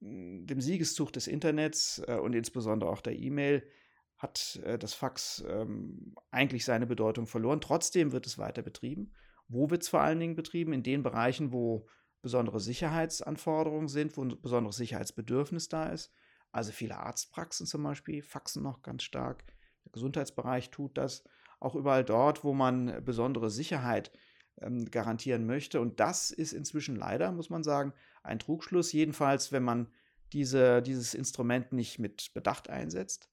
hm, 0.00 0.46
dem 0.46 0.60
Siegeszug 0.60 1.12
des 1.12 1.26
Internets 1.26 2.02
äh, 2.06 2.14
und 2.14 2.34
insbesondere 2.34 2.90
auch 2.90 3.02
der 3.02 3.18
E-Mail 3.18 3.68
hat 4.16 4.60
äh, 4.64 4.78
das 4.78 4.94
Fax 4.94 5.44
ähm, 5.48 6.14
eigentlich 6.30 6.64
seine 6.64 6.86
Bedeutung 6.86 7.26
verloren. 7.26 7.60
Trotzdem 7.60 8.12
wird 8.12 8.26
es 8.26 8.38
weiter 8.38 8.62
betrieben. 8.62 9.12
Wo 9.48 9.70
wird 9.70 9.82
es 9.82 9.88
vor 9.88 10.00
allen 10.00 10.20
Dingen 10.20 10.36
betrieben? 10.36 10.72
In 10.72 10.82
den 10.82 11.02
Bereichen, 11.02 11.52
wo 11.52 11.88
besondere 12.22 12.60
Sicherheitsanforderungen 12.60 13.88
sind, 13.88 14.16
wo 14.16 14.24
ein 14.24 14.40
besonderes 14.40 14.76
Sicherheitsbedürfnis 14.76 15.68
da 15.68 15.88
ist. 15.88 16.12
Also 16.52 16.72
viele 16.72 16.96
Arztpraxen 16.96 17.66
zum 17.66 17.82
Beispiel 17.82 18.22
faxen 18.22 18.62
noch 18.62 18.82
ganz 18.82 19.02
stark. 19.02 19.44
Der 19.84 19.92
Gesundheitsbereich 19.92 20.70
tut 20.70 20.96
das. 20.96 21.24
Auch 21.60 21.74
überall 21.74 22.04
dort, 22.04 22.44
wo 22.44 22.52
man 22.54 23.04
besondere 23.04 23.50
Sicherheit 23.50 24.12
ähm, 24.60 24.90
garantieren 24.90 25.46
möchte. 25.46 25.80
Und 25.80 26.00
das 26.00 26.30
ist 26.30 26.52
inzwischen 26.52 26.96
leider, 26.96 27.32
muss 27.32 27.50
man 27.50 27.62
sagen, 27.62 27.92
ein 28.22 28.38
Trugschluss. 28.38 28.92
Jedenfalls, 28.92 29.52
wenn 29.52 29.64
man 29.64 29.88
diese, 30.32 30.82
dieses 30.82 31.14
Instrument 31.14 31.72
nicht 31.72 31.98
mit 31.98 32.32
Bedacht 32.34 32.68
einsetzt. 32.68 33.28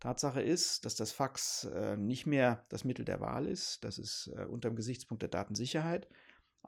Tatsache 0.00 0.42
ist, 0.42 0.84
dass 0.84 0.94
das 0.94 1.12
Fax 1.12 1.64
äh, 1.64 1.96
nicht 1.96 2.26
mehr 2.26 2.64
das 2.68 2.84
Mittel 2.84 3.04
der 3.04 3.20
Wahl 3.20 3.46
ist. 3.46 3.82
Das 3.84 3.98
ist 3.98 4.30
äh, 4.36 4.44
unter 4.44 4.70
dem 4.70 4.76
Gesichtspunkt 4.76 5.22
der 5.22 5.30
Datensicherheit 5.30 6.08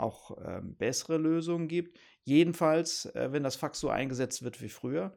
auch 0.00 0.36
ähm, 0.44 0.76
bessere 0.76 1.18
Lösungen 1.18 1.68
gibt. 1.68 1.98
Jedenfalls, 2.22 3.06
äh, 3.06 3.32
wenn 3.32 3.42
das 3.42 3.56
Fax 3.56 3.80
so 3.80 3.88
eingesetzt 3.88 4.42
wird 4.42 4.60
wie 4.62 4.68
früher. 4.68 5.16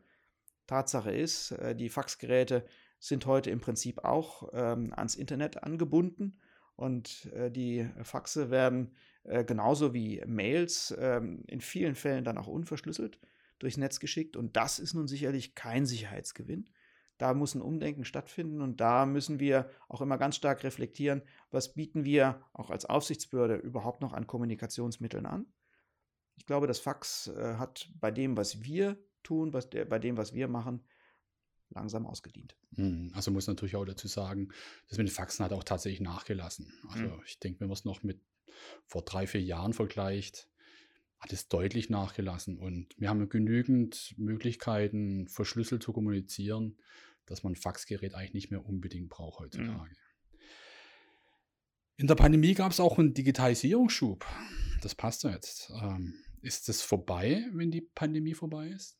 Tatsache 0.67 1.11
ist, 1.11 1.51
äh, 1.51 1.75
die 1.75 1.89
Faxgeräte 1.89 2.65
sind 2.99 3.25
heute 3.25 3.49
im 3.49 3.59
Prinzip 3.59 4.03
auch 4.03 4.49
ähm, 4.53 4.93
ans 4.95 5.15
Internet 5.15 5.63
angebunden 5.63 6.39
und 6.75 7.25
äh, 7.33 7.51
die 7.51 7.89
Faxe 8.03 8.51
werden 8.51 8.91
äh, 9.23 9.43
genauso 9.43 9.93
wie 9.93 10.21
Mails 10.25 10.95
ähm, 10.99 11.43
in 11.47 11.61
vielen 11.61 11.95
Fällen 11.95 12.23
dann 12.23 12.37
auch 12.37 12.47
unverschlüsselt 12.47 13.19
durchs 13.59 13.77
Netz 13.77 13.99
geschickt 13.99 14.35
und 14.35 14.55
das 14.55 14.79
ist 14.79 14.93
nun 14.93 15.07
sicherlich 15.07 15.55
kein 15.55 15.85
Sicherheitsgewinn. 15.85 16.69
Da 17.21 17.35
muss 17.35 17.53
ein 17.53 17.61
Umdenken 17.61 18.03
stattfinden 18.03 18.61
und 18.61 18.81
da 18.81 19.05
müssen 19.05 19.39
wir 19.39 19.69
auch 19.87 20.01
immer 20.01 20.17
ganz 20.17 20.37
stark 20.37 20.63
reflektieren, 20.63 21.21
was 21.51 21.75
bieten 21.75 22.03
wir 22.03 22.41
auch 22.51 22.71
als 22.71 22.85
Aufsichtsbehörde 22.85 23.57
überhaupt 23.57 24.01
noch 24.01 24.13
an 24.13 24.25
Kommunikationsmitteln 24.25 25.27
an. 25.27 25.45
Ich 26.35 26.47
glaube, 26.47 26.65
das 26.65 26.79
Fax 26.79 27.27
äh, 27.27 27.57
hat 27.57 27.91
bei 27.99 28.09
dem, 28.09 28.37
was 28.37 28.63
wir 28.63 28.97
tun, 29.21 29.53
was 29.53 29.69
der, 29.69 29.85
bei 29.85 29.99
dem, 29.99 30.17
was 30.17 30.33
wir 30.33 30.47
machen, 30.47 30.83
langsam 31.69 32.07
ausgedient. 32.07 32.57
Hm, 32.73 33.11
also 33.13 33.29
muss 33.29 33.45
natürlich 33.45 33.75
auch 33.75 33.85
dazu 33.85 34.07
sagen, 34.07 34.49
das 34.89 34.97
mit 34.97 35.07
den 35.07 35.13
Faxen 35.13 35.45
hat 35.45 35.53
auch 35.53 35.63
tatsächlich 35.63 36.01
nachgelassen. 36.01 36.73
Also 36.89 37.03
mhm. 37.03 37.21
ich 37.27 37.37
denke, 37.37 37.59
wenn 37.59 37.67
man 37.67 37.77
es 37.77 37.85
noch 37.85 38.01
mit 38.01 38.19
vor 38.87 39.03
drei, 39.03 39.27
vier 39.27 39.43
Jahren 39.43 39.73
vergleicht, 39.73 40.49
hat 41.19 41.33
es 41.33 41.49
deutlich 41.49 41.91
nachgelassen. 41.91 42.57
Und 42.57 42.95
wir 42.97 43.09
haben 43.09 43.29
genügend 43.29 44.15
Möglichkeiten, 44.17 45.27
verschlüsselt 45.27 45.83
zu 45.83 45.93
kommunizieren 45.93 46.79
dass 47.25 47.43
man 47.43 47.53
ein 47.53 47.57
Faxgerät 47.57 48.15
eigentlich 48.15 48.33
nicht 48.33 48.51
mehr 48.51 48.65
unbedingt 48.65 49.09
braucht 49.09 49.39
heutzutage. 49.39 49.91
Mhm. 49.91 49.95
In 51.97 52.07
der 52.07 52.15
Pandemie 52.15 52.55
gab 52.55 52.71
es 52.71 52.79
auch 52.79 52.97
einen 52.97 53.13
Digitalisierungsschub. 53.13 54.25
Das 54.81 54.95
passt 54.95 55.23
ja 55.23 55.29
jetzt. 55.29 55.71
Ähm, 55.81 56.15
ist 56.41 56.67
es 56.69 56.81
vorbei, 56.81 57.45
wenn 57.53 57.69
die 57.69 57.81
Pandemie 57.81 58.33
vorbei 58.33 58.69
ist? 58.69 58.97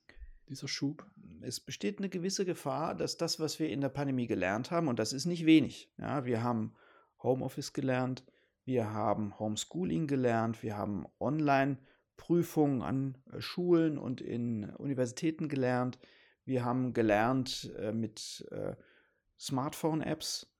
Dieser 0.47 0.67
Schub? 0.67 1.09
Es 1.41 1.59
besteht 1.59 1.97
eine 1.97 2.09
gewisse 2.09 2.45
Gefahr, 2.45 2.93
dass 2.93 3.17
das, 3.17 3.39
was 3.39 3.57
wir 3.57 3.69
in 3.69 3.81
der 3.81 3.89
Pandemie 3.89 4.27
gelernt 4.27 4.69
haben, 4.69 4.87
und 4.87 4.99
das 4.99 5.13
ist 5.13 5.25
nicht 5.25 5.45
wenig. 5.45 5.91
Ja, 5.97 6.25
wir 6.25 6.43
haben 6.43 6.75
Homeoffice 7.23 7.73
gelernt, 7.73 8.23
wir 8.65 8.91
haben 8.91 9.39
Homeschooling 9.39 10.05
gelernt, 10.05 10.61
wir 10.61 10.77
haben 10.77 11.05
Online-Prüfungen 11.19 12.81
an 12.83 13.17
äh, 13.31 13.41
Schulen 13.41 13.97
und 13.97 14.21
in 14.21 14.69
Universitäten 14.75 15.49
gelernt. 15.49 15.97
Wir 16.45 16.65
haben 16.65 16.93
gelernt, 16.93 17.71
äh, 17.77 17.91
mit 17.91 18.47
äh, 18.51 18.75
Smartphone-Apps 19.39 20.51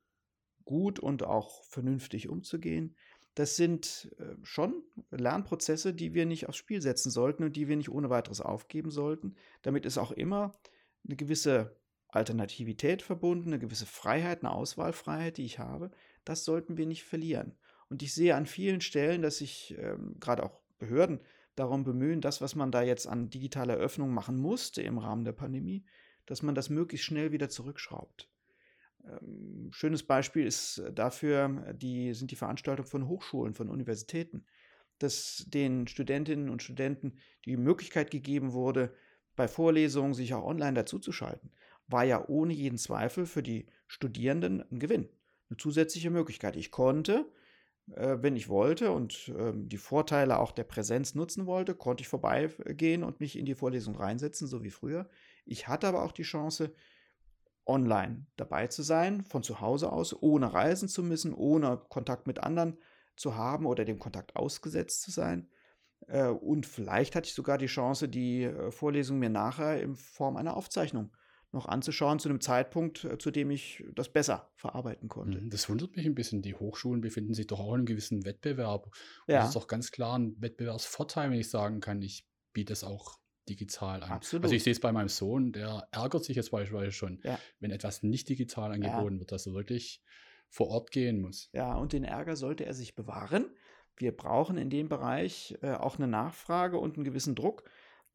gut 0.66 1.00
und 1.00 1.24
auch 1.24 1.64
vernünftig 1.66 2.30
umzugehen. 2.30 2.96
Das 3.36 3.56
sind 3.56 4.14
äh, 4.20 4.36
schon 4.44 4.84
Lernprozesse, 5.10 5.94
die 5.94 6.14
wir 6.14 6.26
nicht 6.26 6.50
aufs 6.50 6.58
Spiel 6.58 6.82
setzen 6.82 7.12
sollten 7.12 7.44
und 7.44 7.56
die 7.56 7.68
wir 7.68 7.78
nicht 7.78 7.90
ohne 7.90 8.10
weiteres 8.10 8.42
aufgeben 8.42 8.92
sollten. 8.92 9.36
Damit 9.62 9.86
ist 9.86 9.98
auch 9.98 10.12
immer 10.12 10.54
eine 11.06 11.16
gewisse 11.16 11.78
Alternativität 12.10 13.02
verbunden, 13.02 13.50
eine 13.50 13.60
gewisse 13.60 13.86
Freiheit, 13.86 14.44
eine 14.44 14.52
Auswahlfreiheit, 14.52 15.38
die 15.38 15.46
ich 15.46 15.60
habe. 15.60 15.92
Das 16.26 16.44
sollten 16.44 16.78
wir 16.78 16.86
nicht 16.86 17.04
verlieren. 17.04 17.56
Und 17.90 18.04
ich 18.04 18.14
sehe 18.14 18.36
an 18.36 18.46
vielen 18.46 18.82
Stellen, 18.82 19.22
dass 19.22 19.38
sich 19.38 19.76
ähm, 19.78 20.18
gerade 20.20 20.44
auch 20.44 20.60
Behörden 20.78 21.22
darum 21.56 21.84
bemühen, 21.84 22.22
das, 22.22 22.42
was 22.42 22.56
man 22.56 22.72
da 22.72 22.82
jetzt 22.82 23.08
an 23.08 23.30
digitaler 23.30 23.76
Öffnung 23.76 24.14
machen 24.14 24.38
musste 24.38 24.82
im 24.82 24.98
Rahmen 24.98 25.26
der 25.26 25.34
Pandemie, 25.34 25.86
dass 26.26 26.44
man 26.44 26.56
das 26.56 26.70
möglichst 26.70 27.06
schnell 27.06 27.32
wieder 27.32 27.50
zurückschraubt. 27.50 28.30
Ähm, 29.04 29.70
schönes 29.72 30.04
Beispiel 30.04 30.46
ist 30.46 30.84
dafür 30.94 31.74
die, 31.74 32.14
sind 32.14 32.32
die 32.32 32.36
Veranstaltungen 32.36 32.88
von 32.88 33.08
Hochschulen, 33.08 33.54
von 33.54 33.70
Universitäten, 33.70 34.46
dass 35.00 35.46
den 35.48 35.88
Studentinnen 35.88 36.50
und 36.50 36.62
Studenten 36.62 37.18
die 37.46 37.58
Möglichkeit 37.58 38.12
gegeben 38.12 38.54
wurde, 38.54 38.94
bei 39.36 39.48
Vorlesungen 39.48 40.14
sich 40.14 40.34
auch 40.34 40.44
online 40.44 40.74
dazuzuschalten, 40.74 41.52
war 41.88 42.04
ja 42.04 42.28
ohne 42.28 42.54
jeden 42.54 42.78
Zweifel 42.78 43.26
für 43.26 43.42
die 43.42 43.66
Studierenden 43.88 44.62
ein 44.72 44.80
Gewinn, 44.80 45.10
eine 45.50 45.58
zusätzliche 45.58 46.10
Möglichkeit. 46.10 46.56
Ich 46.56 46.70
konnte 46.70 47.26
äh, 47.26 47.41
wenn 47.96 48.36
ich 48.36 48.50
wollte 48.50 48.92
und 48.92 49.32
ähm, 49.38 49.68
die 49.68 49.78
Vorteile 49.78 50.40
auch 50.40 50.52
der 50.52 50.64
Präsenz 50.64 51.16
nutzen 51.16 51.46
wollte, 51.46 51.76
konnte 51.76 52.02
ich 52.02 52.08
vorbeigehen 52.08 53.04
und 53.04 53.20
mich 53.20 53.38
in 53.38 53.46
die 53.46 53.56
Vorlesung 53.56 53.96
reinsetzen, 53.96 54.48
so 54.48 54.64
wie 54.64 54.70
früher. 54.70 55.10
Ich 55.46 55.68
hatte 55.68 55.88
aber 55.88 56.04
auch 56.04 56.12
die 56.12 56.24
Chance, 56.24 56.74
online 57.66 58.26
dabei 58.38 58.68
zu 58.68 58.84
sein, 58.84 59.24
von 59.24 59.44
zu 59.44 59.62
Hause 59.62 59.92
aus, 59.92 60.20
ohne 60.20 60.54
reisen 60.54 60.90
zu 60.90 61.04
müssen, 61.04 61.34
ohne 61.34 61.78
Kontakt 61.90 62.28
mit 62.28 62.40
anderen 62.40 62.78
zu 63.16 63.36
haben 63.36 63.66
oder 63.66 63.86
dem 63.86 64.00
Kontakt 64.00 64.36
ausgesetzt 64.36 65.02
zu 65.02 65.12
sein. 65.12 65.50
Äh, 66.08 66.28
und 66.28 66.66
vielleicht 66.66 67.16
hatte 67.16 67.28
ich 67.28 67.34
sogar 67.34 67.58
die 67.58 67.68
Chance, 67.68 68.10
die 68.10 68.44
äh, 68.44 68.72
Vorlesung 68.72 69.20
mir 69.20 69.30
nachher 69.30 69.82
in 69.82 69.96
Form 69.96 70.38
einer 70.38 70.58
Aufzeichnung 70.58 71.12
noch 71.54 71.66
anzuschauen, 71.66 72.20
zu 72.20 72.30
einem 72.30 72.40
Zeitpunkt, 72.42 73.04
äh, 73.04 73.18
zu 73.18 73.30
dem 73.32 73.52
ich 73.52 73.84
das 73.94 74.10
besser 74.10 74.52
verarbeiten 74.56 75.10
konnte. 75.10 75.40
Mhm, 75.42 75.50
das 75.50 75.68
wundert 75.70 75.96
mich 75.96 76.06
ein 76.06 76.16
bisschen. 76.16 76.42
Die 76.42 76.56
Hochschulen 76.56 77.02
befinden 77.02 77.34
sich 77.34 77.48
doch 77.48 77.60
auch 77.60 77.70
in 77.74 77.80
einem 77.80 77.86
gewissen 77.86 78.26
Wettbewerb. 78.26 78.86
Und 78.86 78.94
Ja. 79.34 79.40
das 79.40 79.48
ist 79.50 79.56
doch 79.56 79.68
ganz 79.68 79.92
klar 79.92 80.18
ein 80.18 80.36
Wettbewerbsvorteil, 80.40 81.30
wenn 81.32 81.40
ich 81.40 81.50
sagen 81.50 81.80
kann, 81.82 82.02
ich 82.02 82.26
biete 82.54 82.74
es 82.74 82.84
auch 82.84 83.18
digital 83.50 84.04
an. 84.04 84.12
Absolut. 84.12 84.46
Also 84.46 84.56
ich 84.56 84.64
sehe 84.64 84.72
es 84.72 84.80
bei 84.80 84.92
meinem 84.92 85.10
Sohn, 85.10 85.52
der 85.52 85.88
ärgert 85.92 86.24
sich 86.24 86.36
jetzt 86.38 86.52
beispielsweise 86.52 86.92
schon, 86.92 87.20
Ja. 87.24 87.38
wenn 87.60 87.72
etwas 87.72 88.02
nicht 88.04 88.30
digital 88.30 88.72
angeboten 88.72 89.20
wird, 89.20 89.32
dass 89.32 89.46
er 89.48 89.54
wirklich 89.54 90.02
vor 90.50 90.68
Ort 90.70 90.92
gehen 90.92 91.22
muss. 91.22 91.50
Ja, 91.54 91.76
und 91.76 91.92
den 91.94 92.04
Ärger 92.04 92.36
sollte 92.36 92.66
er 92.66 92.74
sich 92.74 92.96
bewahren. 92.96 93.50
Wir 93.98 94.16
brauchen 94.16 94.58
in 94.58 94.70
dem 94.70 94.90
Bereich 94.90 95.58
äh, 95.62 95.72
auch 95.72 95.98
eine 95.98 96.08
Nachfrage 96.08 96.78
und 96.78 96.96
einen 96.96 97.04
gewissen 97.04 97.36
Druck, 97.36 97.64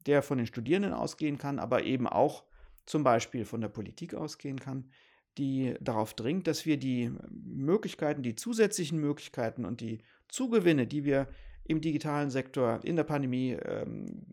der 0.05 0.21
von 0.23 0.37
den 0.37 0.47
Studierenden 0.47 0.93
ausgehen 0.93 1.37
kann, 1.37 1.59
aber 1.59 1.83
eben 1.83 2.07
auch 2.07 2.45
zum 2.87 3.03
Beispiel 3.03 3.45
von 3.45 3.61
der 3.61 3.67
Politik 3.67 4.15
ausgehen 4.15 4.59
kann, 4.59 4.89
die 5.37 5.75
darauf 5.79 6.15
dringt, 6.15 6.47
dass 6.47 6.65
wir 6.65 6.77
die 6.77 7.11
Möglichkeiten, 7.29 8.23
die 8.23 8.35
zusätzlichen 8.35 8.99
Möglichkeiten 8.99 9.65
und 9.65 9.81
die 9.81 9.99
Zugewinne, 10.27 10.87
die 10.87 11.03
wir 11.03 11.27
im 11.63 11.81
digitalen 11.81 12.29
Sektor 12.29 12.79
in 12.83 12.95
der 12.95 13.03
Pandemie 13.03 13.51
ähm, 13.51 14.23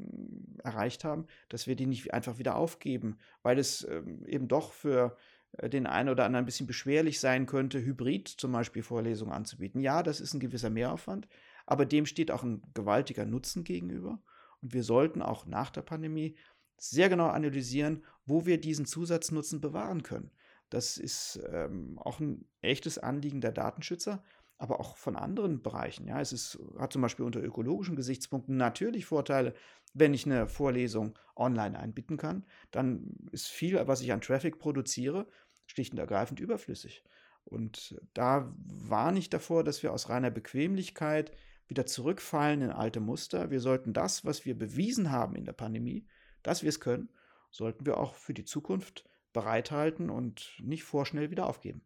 erreicht 0.62 1.04
haben, 1.04 1.26
dass 1.48 1.66
wir 1.66 1.76
die 1.76 1.86
nicht 1.86 2.14
einfach 2.14 2.38
wieder 2.38 2.56
aufgeben, 2.56 3.18
weil 3.42 3.58
es 3.58 3.86
ähm, 3.90 4.24
eben 4.26 4.48
doch 4.48 4.72
für 4.72 5.16
äh, 5.58 5.68
den 5.68 5.86
einen 5.86 6.08
oder 6.08 6.24
anderen 6.24 6.44
ein 6.44 6.46
bisschen 6.46 6.68
beschwerlich 6.68 7.18
sein 7.18 7.46
könnte, 7.46 7.84
hybrid 7.84 8.28
zum 8.28 8.52
Beispiel 8.52 8.82
Vorlesungen 8.82 9.32
anzubieten. 9.32 9.80
Ja, 9.80 10.02
das 10.02 10.20
ist 10.20 10.32
ein 10.32 10.40
gewisser 10.40 10.70
Mehraufwand, 10.70 11.28
aber 11.66 11.86
dem 11.86 12.06
steht 12.06 12.30
auch 12.30 12.44
ein 12.44 12.62
gewaltiger 12.72 13.26
Nutzen 13.26 13.64
gegenüber. 13.64 14.20
Und 14.62 14.72
wir 14.72 14.84
sollten 14.84 15.20
auch 15.20 15.44
nach 15.44 15.70
der 15.70 15.82
Pandemie 15.82 16.36
sehr 16.76 17.08
genau 17.08 17.28
analysieren, 17.28 18.04
wo 18.26 18.46
wir 18.46 18.60
diesen 18.60 18.87
Zusatznutzen 18.87 19.60
bewahren 19.60 20.02
können. 20.02 20.30
Das 20.70 20.96
ist 20.96 21.40
ähm, 21.50 21.98
auch 21.98 22.20
ein 22.20 22.46
echtes 22.60 22.98
Anliegen 22.98 23.40
der 23.40 23.52
Datenschützer, 23.52 24.22
aber 24.58 24.80
auch 24.80 24.96
von 24.96 25.16
anderen 25.16 25.62
Bereichen. 25.62 26.06
Ja, 26.08 26.20
es 26.20 26.32
ist, 26.32 26.58
hat 26.78 26.92
zum 26.92 27.02
Beispiel 27.02 27.24
unter 27.24 27.42
ökologischen 27.42 27.96
Gesichtspunkten 27.96 28.56
natürlich 28.56 29.06
Vorteile, 29.06 29.54
wenn 29.92 30.14
ich 30.14 30.26
eine 30.26 30.46
Vorlesung 30.46 31.18
online 31.37 31.78
einbieten 31.78 32.16
kann. 32.16 32.44
Dann 32.70 33.14
ist 33.30 33.48
viel, 33.48 33.80
was 33.87 34.00
ich 34.00 34.12
an 34.12 34.20
Traffic 34.20 34.58
produziere, 34.58 35.26
schlicht 35.66 35.92
und 35.92 35.98
ergreifend 35.98 36.40
überflüssig. 36.40 37.04
Und 37.44 38.00
da 38.14 38.52
warne 38.56 39.18
ich 39.18 39.30
davor, 39.30 39.64
dass 39.64 39.82
wir 39.82 39.92
aus 39.92 40.08
reiner 40.08 40.30
Bequemlichkeit 40.30 41.32
wieder 41.66 41.87
zurückfallen 41.87 42.62
in 42.62 42.70
alte 42.70 43.00
Muster. 43.00 43.50
Wir 43.50 43.60
sollten 43.60 43.92
das, 43.92 44.24
was 44.24 44.44
wir 44.44 44.58
bewiesen 44.58 45.10
haben 45.10 45.37
in 45.37 45.44
der 45.44 45.52
Pandemie, 45.52 46.06
dass 46.44 46.62
wir 46.62 46.68
es 46.68 46.78
können, 46.78 47.09
sollten 47.50 47.85
wir 47.87 47.98
auch 47.98 48.14
für 48.14 48.35
die 48.35 48.44
Zukunft 48.44 49.04
bereithalten 49.33 50.11
und 50.11 50.52
nicht 50.61 50.85
vorschnell 50.85 51.30
wieder 51.33 51.46
aufgeben. 51.46 51.83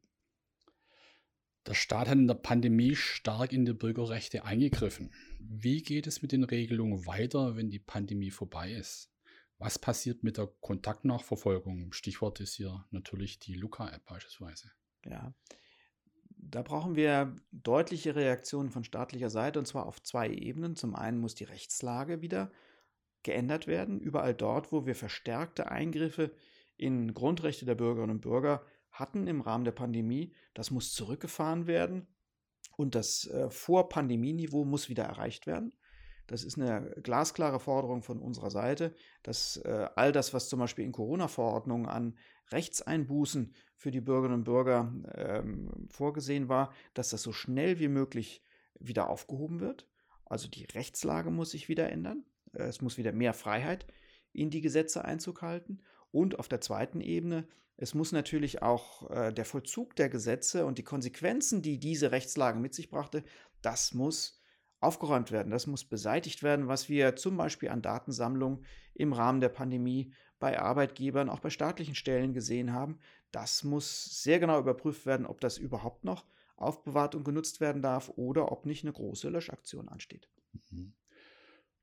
Der 1.67 1.75
Staat 1.75 2.09
hat 2.09 2.17
in 2.17 2.27
der 2.27 2.35
Pandemie 2.35 2.95
stark 2.95 3.53
in 3.53 3.65
die 3.65 3.75
Bürgerrechte 3.75 4.45
eingegriffen. 4.45 5.13
Wie 5.39 5.83
geht 5.83 6.07
es 6.07 6.23
mit 6.23 6.33
den 6.33 6.45
Regelungen 6.45 7.07
weiter, 7.07 7.57
wenn 7.57 7.71
die 7.71 7.79
Pandemie 7.79 8.31
vorbei 8.31 8.73
ist? 8.73 9.11
Was 9.59 9.79
passiert 9.79 10.23
mit 10.23 10.39
der 10.39 10.47
Kontaktnachverfolgung? 10.47 11.93
Stichwort 11.93 12.41
ist 12.41 12.55
hier 12.55 12.87
natürlich 12.91 13.39
die 13.39 13.55
Luca-App 13.55 14.05
beispielsweise. 14.07 14.71
Ja, 15.05 15.35
da 16.31 16.63
brauchen 16.63 16.97
wir 16.97 17.35
deutliche 17.51 18.15
Reaktionen 18.15 18.71
von 18.71 18.85
staatlicher 18.85 19.31
Seite 19.31 19.59
und 19.59 19.67
zwar 19.67 19.87
auf 19.87 20.03
zwei 20.03 20.31
Ebenen. 20.31 20.77
Zum 20.77 20.95
einen 20.95 21.19
muss 21.19 21.35
die 21.35 21.45
Rechtslage 21.45 22.23
wieder 22.23 22.51
geändert 23.23 23.67
werden. 23.67 24.01
Überall 24.01 24.35
dort, 24.35 24.73
wo 24.73 24.87
wir 24.87 24.95
verstärkte 24.95 25.71
Eingriffe 25.71 26.33
in 26.77 27.13
Grundrechte 27.15 27.67
der 27.67 27.75
Bürgerinnen 27.75 28.17
und 28.17 28.21
Bürger 28.21 28.65
hatten 28.91 29.27
im 29.27 29.41
Rahmen 29.41 29.65
der 29.65 29.73
Pandemie, 29.73 30.35
das 30.55 30.71
muss 30.71 30.93
zurückgefahren 30.93 31.67
werden 31.67 32.07
und 32.77 32.95
das 32.95 33.27
äh, 33.27 33.51
Vor-Pandemie-Niveau 33.51 34.65
muss 34.65 34.89
wieder 34.89 35.05
erreicht 35.05 35.47
werden. 35.47 35.73
Das 36.29 36.45
ist 36.45 36.59
eine 36.59 36.95
glasklare 37.03 37.59
Forderung 37.59 38.03
von 38.03 38.21
unserer 38.21 38.51
Seite, 38.51 38.95
dass 39.23 39.57
äh, 39.59 39.89
all 39.97 40.13
das, 40.13 40.35
was 40.35 40.49
zum 40.49 40.59
Beispiel 40.59 40.85
in 40.85 40.93
Corona-Verordnungen 40.93 41.87
an 41.87 42.19
Rechtseinbußen 42.51 43.55
für 43.77 43.91
die 43.91 44.01
Bürgerinnen 44.01 44.41
und 44.41 44.45
Bürger 44.45 44.93
ähm, 45.15 45.89
vorgesehen 45.91 46.49
war, 46.49 46.73
dass 46.95 47.11
das 47.11 47.23
so 47.23 47.33
schnell 47.33 47.79
wie 47.79 47.89
möglich 47.89 48.43
wieder 48.79 49.09
aufgehoben 49.09 49.61
wird. 49.61 49.89
Also 50.27 50.49
die 50.49 50.65
Rechtslage 50.65 51.31
muss 51.31 51.51
sich 51.51 51.69
wieder 51.69 51.91
ändern. 51.91 52.25
Äh, 52.59 52.65
Es 52.65 52.81
muss 52.81 52.99
wieder 52.99 53.13
mehr 53.13 53.35
Freiheit 53.35 53.87
in 54.33 54.51
die 54.51 54.61
Gesetze 54.61 55.05
Einzug 55.05 55.43
halten. 55.43 55.81
Und 56.11 56.39
auf 56.39 56.49
der 56.49 56.61
zweiten 56.61 57.01
Ebene, 57.01 57.47
es 57.77 57.95
muss 57.95 58.13
natürlich 58.13 58.63
auch 58.63 59.11
äh, 59.11 59.33
der 59.33 59.45
Vollzug 59.45 59.95
der 59.97 60.09
Gesetze 60.09 60.67
und 60.67 60.79
die 60.79 60.85
Konsequenzen, 60.85 61.63
die 61.63 61.79
diese 61.79 62.11
Rechtslage 62.11 62.59
mit 62.59 62.75
sich 62.75 62.91
brachte, 62.91 63.23
das 63.63 63.95
muss 63.95 64.43
aufgeräumt 64.81 65.33
werden, 65.33 65.51
das 65.51 65.67
muss 65.67 65.85
beseitigt 65.85 66.43
werden, 66.43 66.69
was 66.69 66.89
wir 66.89 67.17
zum 67.17 67.37
Beispiel 67.37 67.69
an 67.69 67.83
Datensammlung 67.83 68.63
im 68.95 69.13
Rahmen 69.13 69.41
der 69.41 69.49
Pandemie 69.49 70.13
bei 70.39 70.59
Arbeitgebern, 70.59 71.29
auch 71.29 71.41
bei 71.41 71.51
staatlichen 71.51 71.95
Stellen 71.95 72.33
gesehen 72.33 72.73
haben. 72.73 72.99
Das 73.33 73.65
muss 73.65 74.23
sehr 74.23 74.39
genau 74.39 74.59
überprüft 74.59 75.05
werden, 75.05 75.27
ob 75.27 75.41
das 75.41 75.59
überhaupt 75.59 76.05
noch 76.05 76.25
aufbewahrt 76.57 77.15
und 77.15 77.25
genutzt 77.25 77.61
werden 77.61 77.83
darf 77.83 78.11
oder 78.17 78.51
ob 78.53 78.67
nicht 78.67 78.85
eine 78.85 78.93
große 78.93 79.29
Löschaktion 79.29 79.89
ansteht. 79.89 80.29
Mhm. 80.71 80.95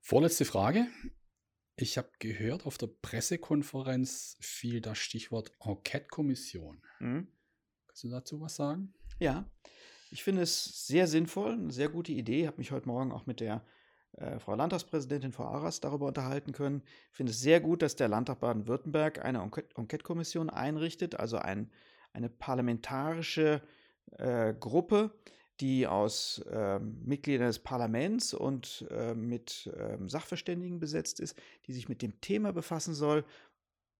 Vorletzte 0.07 0.45
Frage. 0.45 0.85
Ich 1.77 1.97
habe 1.97 2.11
gehört, 2.19 2.67
auf 2.67 2.77
der 2.77 2.85
Pressekonferenz 2.85 4.37
fiel 4.39 4.79
das 4.79 4.99
Stichwort 4.99 5.51
Enquete-Kommission. 5.59 6.79
Mhm. 6.99 7.27
Kannst 7.87 8.03
du 8.03 8.09
dazu 8.09 8.39
was 8.39 8.55
sagen? 8.55 8.93
Ja, 9.17 9.49
ich 10.11 10.23
finde 10.23 10.43
es 10.43 10.85
sehr 10.85 11.07
sinnvoll, 11.07 11.53
eine 11.53 11.71
sehr 11.71 11.89
gute 11.89 12.11
Idee. 12.11 12.41
Ich 12.41 12.45
habe 12.47 12.59
mich 12.59 12.69
heute 12.69 12.87
Morgen 12.87 13.11
auch 13.11 13.25
mit 13.25 13.39
der 13.39 13.65
äh, 14.11 14.37
Frau 14.37 14.53
Landtagspräsidentin 14.53 15.31
Frau 15.31 15.45
Aras 15.45 15.79
darüber 15.79 16.05
unterhalten 16.05 16.51
können. 16.51 16.83
Ich 17.09 17.17
finde 17.17 17.31
es 17.31 17.39
sehr 17.39 17.59
gut, 17.59 17.81
dass 17.81 17.95
der 17.95 18.07
Landtag 18.07 18.41
Baden-Württemberg 18.41 19.25
eine 19.25 19.39
Enquete- 19.39 19.75
Enquete-Kommission 19.75 20.51
einrichtet, 20.51 21.15
also 21.15 21.37
ein, 21.37 21.71
eine 22.13 22.29
parlamentarische 22.29 23.63
äh, 24.19 24.53
Gruppe, 24.53 25.19
die 25.59 25.87
aus 25.87 26.43
ähm, 26.51 27.01
Mitgliedern 27.05 27.47
des 27.47 27.59
Parlaments 27.59 28.33
und 28.33 28.85
äh, 28.89 29.13
mit 29.13 29.71
ähm, 29.77 30.09
Sachverständigen 30.09 30.79
besetzt 30.79 31.19
ist, 31.19 31.37
die 31.65 31.73
sich 31.73 31.87
mit 31.87 32.01
dem 32.01 32.19
Thema 32.21 32.51
befassen 32.51 32.93
soll. 32.93 33.23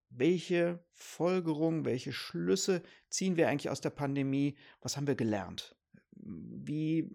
Welche 0.09 0.83
Folgerungen, 0.93 1.85
welche 1.85 2.13
Schlüsse 2.13 2.81
ziehen 3.09 3.37
wir 3.37 3.49
eigentlich 3.49 3.69
aus 3.69 3.81
der 3.81 3.89
Pandemie? 3.89 4.55
Was 4.81 4.97
haben 4.97 5.07
wir 5.07 5.15
gelernt? 5.15 5.75
Wie 6.11 7.09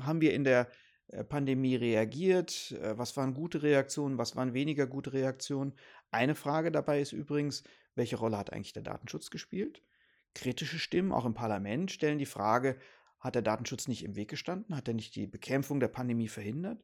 haben 0.00 0.20
wir 0.20 0.34
in 0.34 0.44
der 0.44 0.68
äh, 1.08 1.24
Pandemie 1.24 1.76
reagiert? 1.76 2.72
Äh, 2.82 2.98
Was 2.98 3.16
waren 3.16 3.34
gute 3.34 3.62
Reaktionen? 3.62 4.18
Was 4.18 4.34
waren 4.34 4.54
weniger 4.54 4.86
gute 4.86 5.12
Reaktionen? 5.12 5.72
Eine 6.10 6.34
Frage 6.34 6.72
dabei 6.72 7.00
ist 7.00 7.12
übrigens, 7.12 7.62
welche 7.94 8.16
Rolle 8.16 8.38
hat 8.38 8.52
eigentlich 8.52 8.72
der 8.72 8.82
Datenschutz 8.82 9.30
gespielt? 9.30 9.82
Kritische 10.34 10.78
Stimmen, 10.78 11.12
auch 11.12 11.24
im 11.24 11.34
Parlament, 11.34 11.90
stellen 11.90 12.18
die 12.18 12.26
Frage, 12.26 12.76
hat 13.26 13.34
der 13.34 13.42
Datenschutz 13.42 13.88
nicht 13.88 14.04
im 14.04 14.16
Weg 14.16 14.28
gestanden? 14.28 14.76
Hat 14.76 14.88
er 14.88 14.94
nicht 14.94 15.14
die 15.14 15.26
Bekämpfung 15.26 15.80
der 15.80 15.88
Pandemie 15.88 16.28
verhindert? 16.28 16.82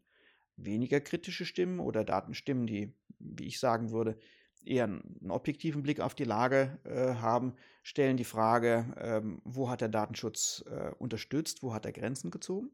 Weniger 0.57 1.01
kritische 1.01 1.47
Stimmen 1.47 1.81
oder 1.81 2.05
Datenstimmen, 2.05 2.67
die, 2.67 2.95
wie 3.19 3.47
ich 3.47 3.59
sagen 3.59 3.91
würde, 3.91 4.19
eher 4.65 4.85
einen 4.85 5.31
objektiven 5.31 5.83
Blick 5.83 6.01
auf 6.01 6.15
die 6.15 6.25
Lage 6.25 6.79
äh, 6.85 7.15
haben, 7.15 7.55
stellen 7.83 8.17
die 8.17 8.25
Frage, 8.25 8.95
ähm, 8.99 9.41
wo 9.45 9.71
hat 9.71 9.81
der 9.81 9.89
Datenschutz 9.89 10.65
äh, 10.69 10.91
unterstützt, 10.99 11.63
wo 11.63 11.73
hat 11.73 11.87
er 11.87 11.93
Grenzen 11.93 12.31
gezogen? 12.31 12.71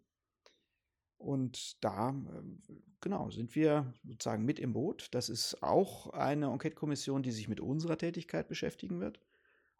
Und 1.16 1.82
da, 1.82 2.10
ähm, 2.10 2.62
genau, 3.00 3.30
sind 3.30 3.54
wir 3.54 3.92
sozusagen 4.04 4.44
mit 4.44 4.58
im 4.58 4.72
Boot. 4.72 5.08
Das 5.12 5.28
ist 5.28 5.62
auch 5.62 6.10
eine 6.10 6.46
Enquete-Kommission, 6.46 7.22
die 7.22 7.32
sich 7.32 7.48
mit 7.48 7.60
unserer 7.60 7.98
Tätigkeit 7.98 8.48
beschäftigen 8.48 9.00
wird. 9.00 9.20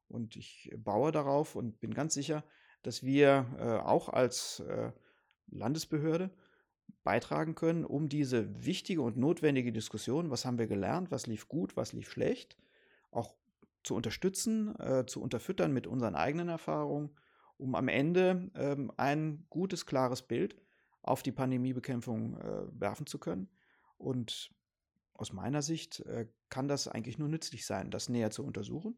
Und 0.08 0.36
ich 0.36 0.72
baue 0.76 1.12
darauf 1.12 1.54
und 1.54 1.80
bin 1.80 1.94
ganz 1.94 2.14
sicher, 2.14 2.42
dass 2.82 3.02
wir 3.02 3.46
äh, 3.58 3.86
auch 3.86 4.08
als 4.08 4.60
äh, 4.60 4.92
Landesbehörde 5.48 6.30
beitragen 7.04 7.54
können, 7.54 7.84
um 7.84 8.08
diese 8.08 8.64
wichtige 8.64 9.02
und 9.02 9.16
notwendige 9.16 9.72
Diskussion, 9.72 10.30
was 10.30 10.44
haben 10.44 10.58
wir 10.58 10.66
gelernt, 10.66 11.10
was 11.10 11.26
lief 11.26 11.48
gut, 11.48 11.76
was 11.76 11.92
lief 11.92 12.10
schlecht, 12.10 12.56
auch 13.10 13.34
zu 13.82 13.94
unterstützen, 13.94 14.78
äh, 14.78 15.06
zu 15.06 15.22
unterfüttern 15.22 15.72
mit 15.72 15.86
unseren 15.86 16.14
eigenen 16.14 16.48
Erfahrungen 16.48 17.10
um 17.58 17.74
am 17.74 17.88
Ende 17.88 18.50
ähm, 18.54 18.90
ein 18.96 19.44
gutes, 19.50 19.84
klares 19.84 20.22
Bild 20.22 20.56
auf 21.02 21.22
die 21.22 21.32
Pandemiebekämpfung 21.32 22.38
äh, 22.38 22.80
werfen 22.80 23.06
zu 23.06 23.18
können. 23.18 23.48
Und 23.98 24.50
aus 25.14 25.32
meiner 25.32 25.60
Sicht 25.60 26.00
äh, 26.00 26.28
kann 26.48 26.68
das 26.68 26.88
eigentlich 26.88 27.18
nur 27.18 27.28
nützlich 27.28 27.66
sein, 27.66 27.90
das 27.90 28.08
näher 28.08 28.30
zu 28.30 28.44
untersuchen 28.44 28.96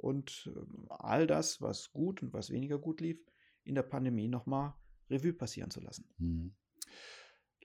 und 0.00 0.50
äh, 0.54 0.60
all 0.88 1.26
das, 1.26 1.60
was 1.60 1.92
gut 1.92 2.22
und 2.22 2.32
was 2.32 2.50
weniger 2.50 2.78
gut 2.78 3.00
lief, 3.00 3.18
in 3.64 3.74
der 3.74 3.82
Pandemie 3.82 4.28
nochmal 4.28 4.74
Revue 5.10 5.32
passieren 5.32 5.70
zu 5.70 5.80
lassen. 5.80 6.08
Hm. 6.18 6.54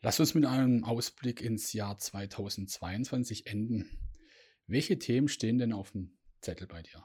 Lass 0.02 0.20
uns 0.20 0.36
mit 0.36 0.46
einem 0.46 0.84
Ausblick 0.84 1.42
ins 1.42 1.74
Jahr 1.74 1.98
2022 1.98 3.48
enden. 3.48 3.90
Welche 4.68 5.00
Themen 5.00 5.28
stehen 5.28 5.58
denn 5.58 5.74
auf 5.74 5.92
dem 5.92 6.18
Zettel 6.42 6.68
bei 6.68 6.82
dir? 6.82 7.04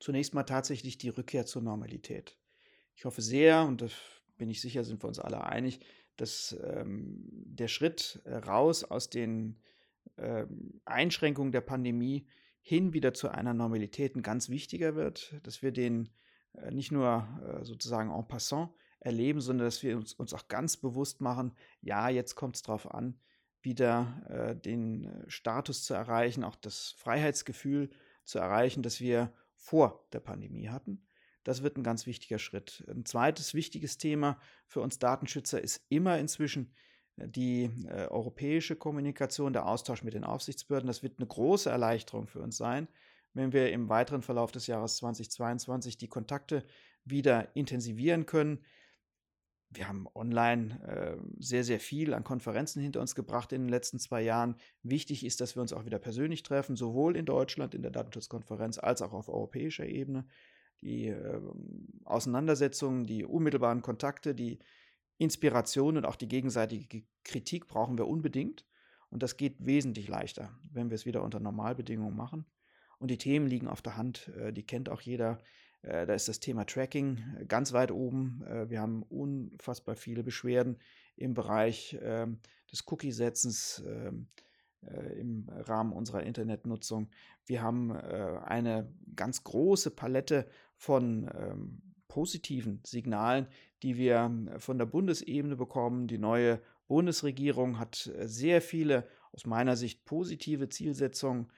Zunächst 0.00 0.34
mal 0.34 0.42
tatsächlich 0.42 0.98
die 0.98 1.08
Rückkehr 1.08 1.46
zur 1.46 1.62
Normalität. 1.62 2.36
Ich 2.94 3.04
hoffe 3.04 3.22
sehr, 3.22 3.64
und 3.64 3.80
da 3.80 3.88
bin 4.36 4.50
ich 4.50 4.60
sicher, 4.60 4.84
sind 4.84 5.02
wir 5.02 5.08
uns 5.08 5.18
alle 5.18 5.44
einig, 5.44 5.80
dass 6.16 6.56
ähm, 6.64 7.24
der 7.30 7.68
Schritt 7.68 8.20
äh, 8.24 8.34
raus 8.34 8.84
aus 8.84 9.08
den 9.08 9.60
ähm, 10.16 10.80
Einschränkungen 10.84 11.52
der 11.52 11.60
Pandemie 11.60 12.26
hin 12.60 12.92
wieder 12.92 13.14
zu 13.14 13.28
einer 13.28 13.54
Normalität 13.54 14.16
ein 14.16 14.22
ganz 14.22 14.48
wichtiger 14.48 14.94
wird, 14.94 15.34
dass 15.42 15.62
wir 15.62 15.72
den 15.72 16.10
äh, 16.52 16.70
nicht 16.70 16.92
nur 16.92 17.26
äh, 17.42 17.64
sozusagen 17.64 18.10
en 18.10 18.28
passant 18.28 18.70
erleben, 19.00 19.40
sondern 19.40 19.66
dass 19.66 19.82
wir 19.82 19.96
uns, 19.96 20.12
uns 20.14 20.34
auch 20.34 20.48
ganz 20.48 20.76
bewusst 20.76 21.20
machen, 21.20 21.52
ja, 21.80 22.08
jetzt 22.08 22.34
kommt 22.34 22.56
es 22.56 22.62
darauf 22.62 22.92
an, 22.92 23.20
wieder 23.62 24.22
äh, 24.28 24.56
den 24.56 25.04
äh, 25.04 25.30
Status 25.30 25.84
zu 25.84 25.94
erreichen, 25.94 26.44
auch 26.44 26.56
das 26.56 26.94
Freiheitsgefühl 26.98 27.90
zu 28.24 28.38
erreichen, 28.38 28.82
das 28.82 29.00
wir 29.00 29.32
vor 29.54 30.06
der 30.12 30.20
Pandemie 30.20 30.68
hatten. 30.68 31.04
Das 31.44 31.62
wird 31.62 31.76
ein 31.76 31.82
ganz 31.82 32.06
wichtiger 32.06 32.38
Schritt. 32.38 32.84
Ein 32.88 33.04
zweites 33.04 33.54
wichtiges 33.54 33.98
Thema 33.98 34.38
für 34.66 34.80
uns 34.80 34.98
Datenschützer 34.98 35.60
ist 35.60 35.84
immer 35.88 36.18
inzwischen 36.18 36.74
die 37.26 37.70
äh, 37.88 38.06
europäische 38.06 38.76
Kommunikation, 38.76 39.52
der 39.52 39.66
Austausch 39.66 40.02
mit 40.02 40.14
den 40.14 40.24
Aufsichtsbehörden. 40.24 40.86
Das 40.86 41.02
wird 41.02 41.18
eine 41.18 41.26
große 41.26 41.70
Erleichterung 41.70 42.26
für 42.26 42.40
uns 42.40 42.56
sein, 42.56 42.88
wenn 43.34 43.52
wir 43.52 43.72
im 43.72 43.88
weiteren 43.88 44.22
Verlauf 44.22 44.52
des 44.52 44.66
Jahres 44.66 44.96
2022 44.96 45.98
die 45.98 46.08
Kontakte 46.08 46.64
wieder 47.04 47.54
intensivieren 47.54 48.26
können. 48.26 48.60
Wir 49.70 49.86
haben 49.86 50.06
online 50.14 50.80
äh, 50.86 51.16
sehr, 51.38 51.62
sehr 51.62 51.78
viel 51.78 52.14
an 52.14 52.24
Konferenzen 52.24 52.80
hinter 52.80 53.00
uns 53.00 53.14
gebracht 53.14 53.52
in 53.52 53.62
den 53.62 53.68
letzten 53.68 53.98
zwei 53.98 54.22
Jahren. 54.22 54.56
Wichtig 54.82 55.26
ist, 55.26 55.42
dass 55.42 55.56
wir 55.56 55.62
uns 55.62 55.74
auch 55.74 55.84
wieder 55.84 55.98
persönlich 55.98 56.42
treffen, 56.42 56.74
sowohl 56.74 57.16
in 57.16 57.26
Deutschland 57.26 57.74
in 57.74 57.82
der 57.82 57.90
Datenschutzkonferenz 57.90 58.78
als 58.78 59.02
auch 59.02 59.12
auf 59.12 59.28
europäischer 59.28 59.86
Ebene. 59.86 60.26
Die 60.80 61.08
äh, 61.08 61.40
Auseinandersetzungen, 62.04 63.04
die 63.04 63.24
unmittelbaren 63.24 63.82
Kontakte, 63.82 64.34
die 64.34 64.58
Inspiration 65.18 65.96
und 65.96 66.06
auch 66.06 66.16
die 66.16 66.28
gegenseitige 66.28 67.04
Kritik 67.24 67.68
brauchen 67.68 67.98
wir 67.98 68.06
unbedingt. 68.06 68.64
Und 69.10 69.22
das 69.22 69.36
geht 69.36 69.64
wesentlich 69.64 70.08
leichter, 70.08 70.58
wenn 70.70 70.90
wir 70.90 70.94
es 70.94 71.06
wieder 71.06 71.22
unter 71.22 71.40
Normalbedingungen 71.40 72.16
machen. 72.16 72.46
Und 72.98 73.10
die 73.10 73.18
Themen 73.18 73.46
liegen 73.46 73.68
auf 73.68 73.82
der 73.82 73.96
Hand, 73.96 74.28
äh, 74.28 74.52
die 74.52 74.64
kennt 74.64 74.88
auch 74.88 75.00
jeder. 75.00 75.38
Äh, 75.82 76.06
da 76.06 76.14
ist 76.14 76.28
das 76.28 76.40
Thema 76.40 76.64
Tracking 76.64 77.18
äh, 77.38 77.44
ganz 77.46 77.72
weit 77.72 77.90
oben. 77.90 78.42
Wir 78.68 78.80
haben 78.80 79.02
unfassbar 79.02 79.96
viele 79.96 80.22
Beschwerden 80.22 80.78
im 81.16 81.34
Bereich 81.34 81.98
ähm, 82.02 82.40
des 82.70 82.84
Cookie-Setzens 82.86 83.82
ähm, 83.86 84.28
im 85.16 85.48
Rahmen 85.48 85.92
unserer 85.92 86.22
Internetnutzung. 86.22 87.10
Wir 87.44 87.62
haben 87.62 87.90
eine 87.90 88.94
ganz 89.16 89.42
große 89.42 89.90
Palette 89.90 90.48
von 90.76 91.28
ähm, 91.34 91.82
positiven 92.06 92.80
Signalen, 92.84 93.48
die 93.82 93.96
wir 93.96 94.56
von 94.58 94.78
der 94.78 94.86
Bundesebene 94.86 95.56
bekommen. 95.56 96.06
Die 96.08 96.18
neue 96.18 96.60
Bundesregierung 96.86 97.78
hat 97.78 98.10
sehr 98.20 98.60
viele 98.62 99.06
aus 99.32 99.46
meiner 99.46 99.76
Sicht 99.76 100.04
positive 100.04 100.68
Zielsetzungen 100.68 101.52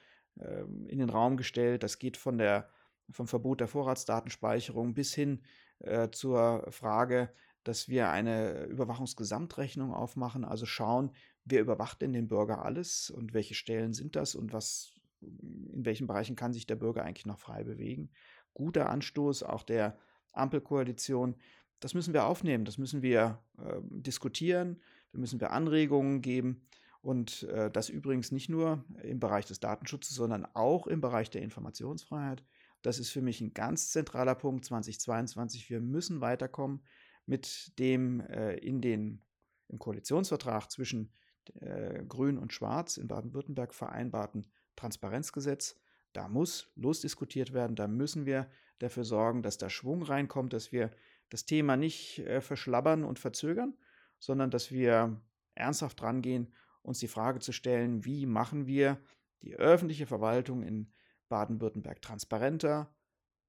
in 0.88 0.98
den 0.98 1.10
Raum 1.10 1.36
gestellt. 1.36 1.82
Das 1.82 1.98
geht 1.98 2.16
von 2.16 2.38
der 2.38 2.68
vom 3.12 3.26
Verbot 3.26 3.60
der 3.60 3.68
Vorratsdatenspeicherung 3.68 4.94
bis 4.94 5.14
hin 5.14 5.40
äh, 5.80 6.10
zur 6.10 6.66
Frage, 6.70 7.32
dass 7.64 7.88
wir 7.88 8.10
eine 8.10 8.64
Überwachungsgesamtrechnung 8.64 9.92
aufmachen, 9.92 10.44
also 10.44 10.66
schauen, 10.66 11.10
wer 11.44 11.60
überwacht 11.60 12.00
denn 12.02 12.12
den 12.12 12.28
Bürger 12.28 12.64
alles 12.64 13.10
und 13.10 13.34
welche 13.34 13.54
Stellen 13.54 13.92
sind 13.92 14.16
das 14.16 14.34
und 14.34 14.52
was, 14.52 14.94
in 15.20 15.84
welchen 15.84 16.06
Bereichen 16.06 16.36
kann 16.36 16.52
sich 16.52 16.66
der 16.66 16.76
Bürger 16.76 17.04
eigentlich 17.04 17.26
noch 17.26 17.38
frei 17.38 17.64
bewegen. 17.64 18.10
Guter 18.54 18.88
Anstoß 18.88 19.42
auch 19.42 19.62
der 19.62 19.98
Ampelkoalition. 20.32 21.36
Das 21.80 21.94
müssen 21.94 22.14
wir 22.14 22.26
aufnehmen, 22.26 22.64
das 22.64 22.78
müssen 22.78 23.02
wir 23.02 23.42
äh, 23.58 23.80
diskutieren, 23.82 24.80
da 25.12 25.18
müssen 25.18 25.40
wir 25.40 25.50
Anregungen 25.50 26.20
geben. 26.22 26.66
Und 27.02 27.44
äh, 27.44 27.70
das 27.70 27.88
übrigens 27.88 28.30
nicht 28.30 28.50
nur 28.50 28.84
im 29.02 29.20
Bereich 29.20 29.46
des 29.46 29.60
Datenschutzes, 29.60 30.14
sondern 30.14 30.44
auch 30.54 30.86
im 30.86 31.00
Bereich 31.00 31.30
der 31.30 31.42
Informationsfreiheit. 31.42 32.44
Das 32.82 32.98
ist 32.98 33.10
für 33.10 33.22
mich 33.22 33.40
ein 33.40 33.54
ganz 33.54 33.90
zentraler 33.90 34.34
Punkt 34.34 34.64
2022. 34.66 35.70
Wir 35.70 35.80
müssen 35.80 36.20
weiterkommen 36.20 36.82
mit 37.26 37.78
dem 37.78 38.20
äh, 38.20 38.54
in 38.56 38.80
den, 38.80 39.22
im 39.68 39.78
Koalitionsvertrag 39.78 40.70
zwischen 40.70 41.12
äh, 41.54 42.04
Grün 42.06 42.38
und 42.38 42.52
Schwarz 42.52 42.96
in 42.96 43.08
Baden-Württemberg 43.08 43.74
vereinbarten 43.74 44.46
Transparenzgesetz. 44.76 45.76
Da 46.12 46.28
muss 46.28 46.70
losdiskutiert 46.74 47.52
werden, 47.52 47.76
da 47.76 47.86
müssen 47.86 48.26
wir 48.26 48.50
dafür 48.78 49.04
sorgen, 49.04 49.42
dass 49.42 49.58
da 49.58 49.70
Schwung 49.70 50.02
reinkommt, 50.02 50.52
dass 50.52 50.72
wir 50.72 50.90
das 51.30 51.46
Thema 51.46 51.76
nicht 51.76 52.18
äh, 52.18 52.40
verschlabbern 52.40 53.04
und 53.04 53.18
verzögern, 53.18 53.74
sondern 54.18 54.50
dass 54.50 54.70
wir 54.70 55.20
ernsthaft 55.54 56.02
rangehen, 56.02 56.52
uns 56.82 56.98
die 56.98 57.08
Frage 57.08 57.40
zu 57.40 57.52
stellen, 57.52 58.04
wie 58.04 58.26
machen 58.26 58.66
wir 58.66 59.00
die 59.42 59.56
öffentliche 59.56 60.06
Verwaltung 60.06 60.62
in 60.62 60.92
Baden-Württemberg 61.28 62.02
transparenter? 62.02 62.94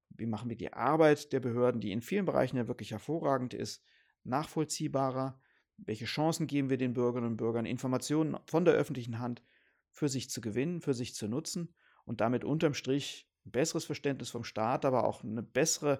Wie 0.10 0.26
machen 0.26 0.50
wir 0.50 0.58
die 0.58 0.74
Arbeit 0.74 1.34
der 1.34 1.40
Behörden, 1.40 1.82
die 1.82 1.92
in 1.92 2.02
vielen 2.02 2.26
Bereichen 2.26 2.58
ja 2.58 2.68
wirklich 2.68 2.92
hervorragend 2.92 3.54
ist, 3.54 3.84
nachvollziehbarer? 4.24 5.40
Welche 5.78 6.06
Chancen 6.06 6.48
geben 6.48 6.70
wir 6.70 6.78
den 6.78 6.94
Bürgerinnen 6.94 7.32
und 7.32 7.38
Bürgern, 7.38 7.66
Informationen 7.66 8.38
von 8.46 8.66
der 8.66 8.76
öffentlichen 8.76 9.20
Hand 9.20 9.42
für 9.90 10.10
sich 10.10 10.30
zu 10.30 10.42
gewinnen, 10.42 10.82
für 10.82 10.94
sich 10.94 11.16
zu 11.16 11.28
nutzen 11.28 11.74
und 12.06 12.22
damit 12.22 12.44
unterm 12.44 12.74
Strich 12.74 13.28
ein 13.46 13.52
besseres 13.52 13.86
Verständnis 13.86 14.30
vom 14.30 14.44
Staat, 14.44 14.86
aber 14.86 15.06
auch 15.06 15.24
eine 15.24 15.42
bessere 15.42 16.00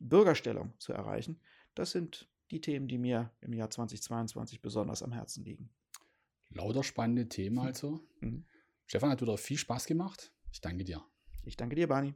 Bürgerstellung 0.00 0.72
zu 0.78 0.92
erreichen? 0.92 1.40
Das 1.74 1.90
sind 1.90 2.28
die 2.50 2.60
Themen, 2.60 2.88
die 2.88 2.98
mir 2.98 3.32
im 3.40 3.52
Jahr 3.52 3.70
2022 3.70 4.60
besonders 4.60 5.02
am 5.02 5.12
Herzen 5.12 5.44
liegen. 5.44 5.70
Lauter 6.50 6.84
spannende 6.84 7.28
Themen 7.28 7.58
also. 7.58 8.00
Mhm. 8.20 8.44
Stefan, 8.86 9.10
hat 9.10 9.22
wieder 9.22 9.36
viel 9.38 9.58
Spaß 9.58 9.86
gemacht. 9.86 10.32
Ich 10.52 10.60
danke 10.60 10.84
dir. 10.84 11.02
Ich 11.44 11.56
danke 11.56 11.74
dir, 11.74 11.88
Barney. 11.88 12.14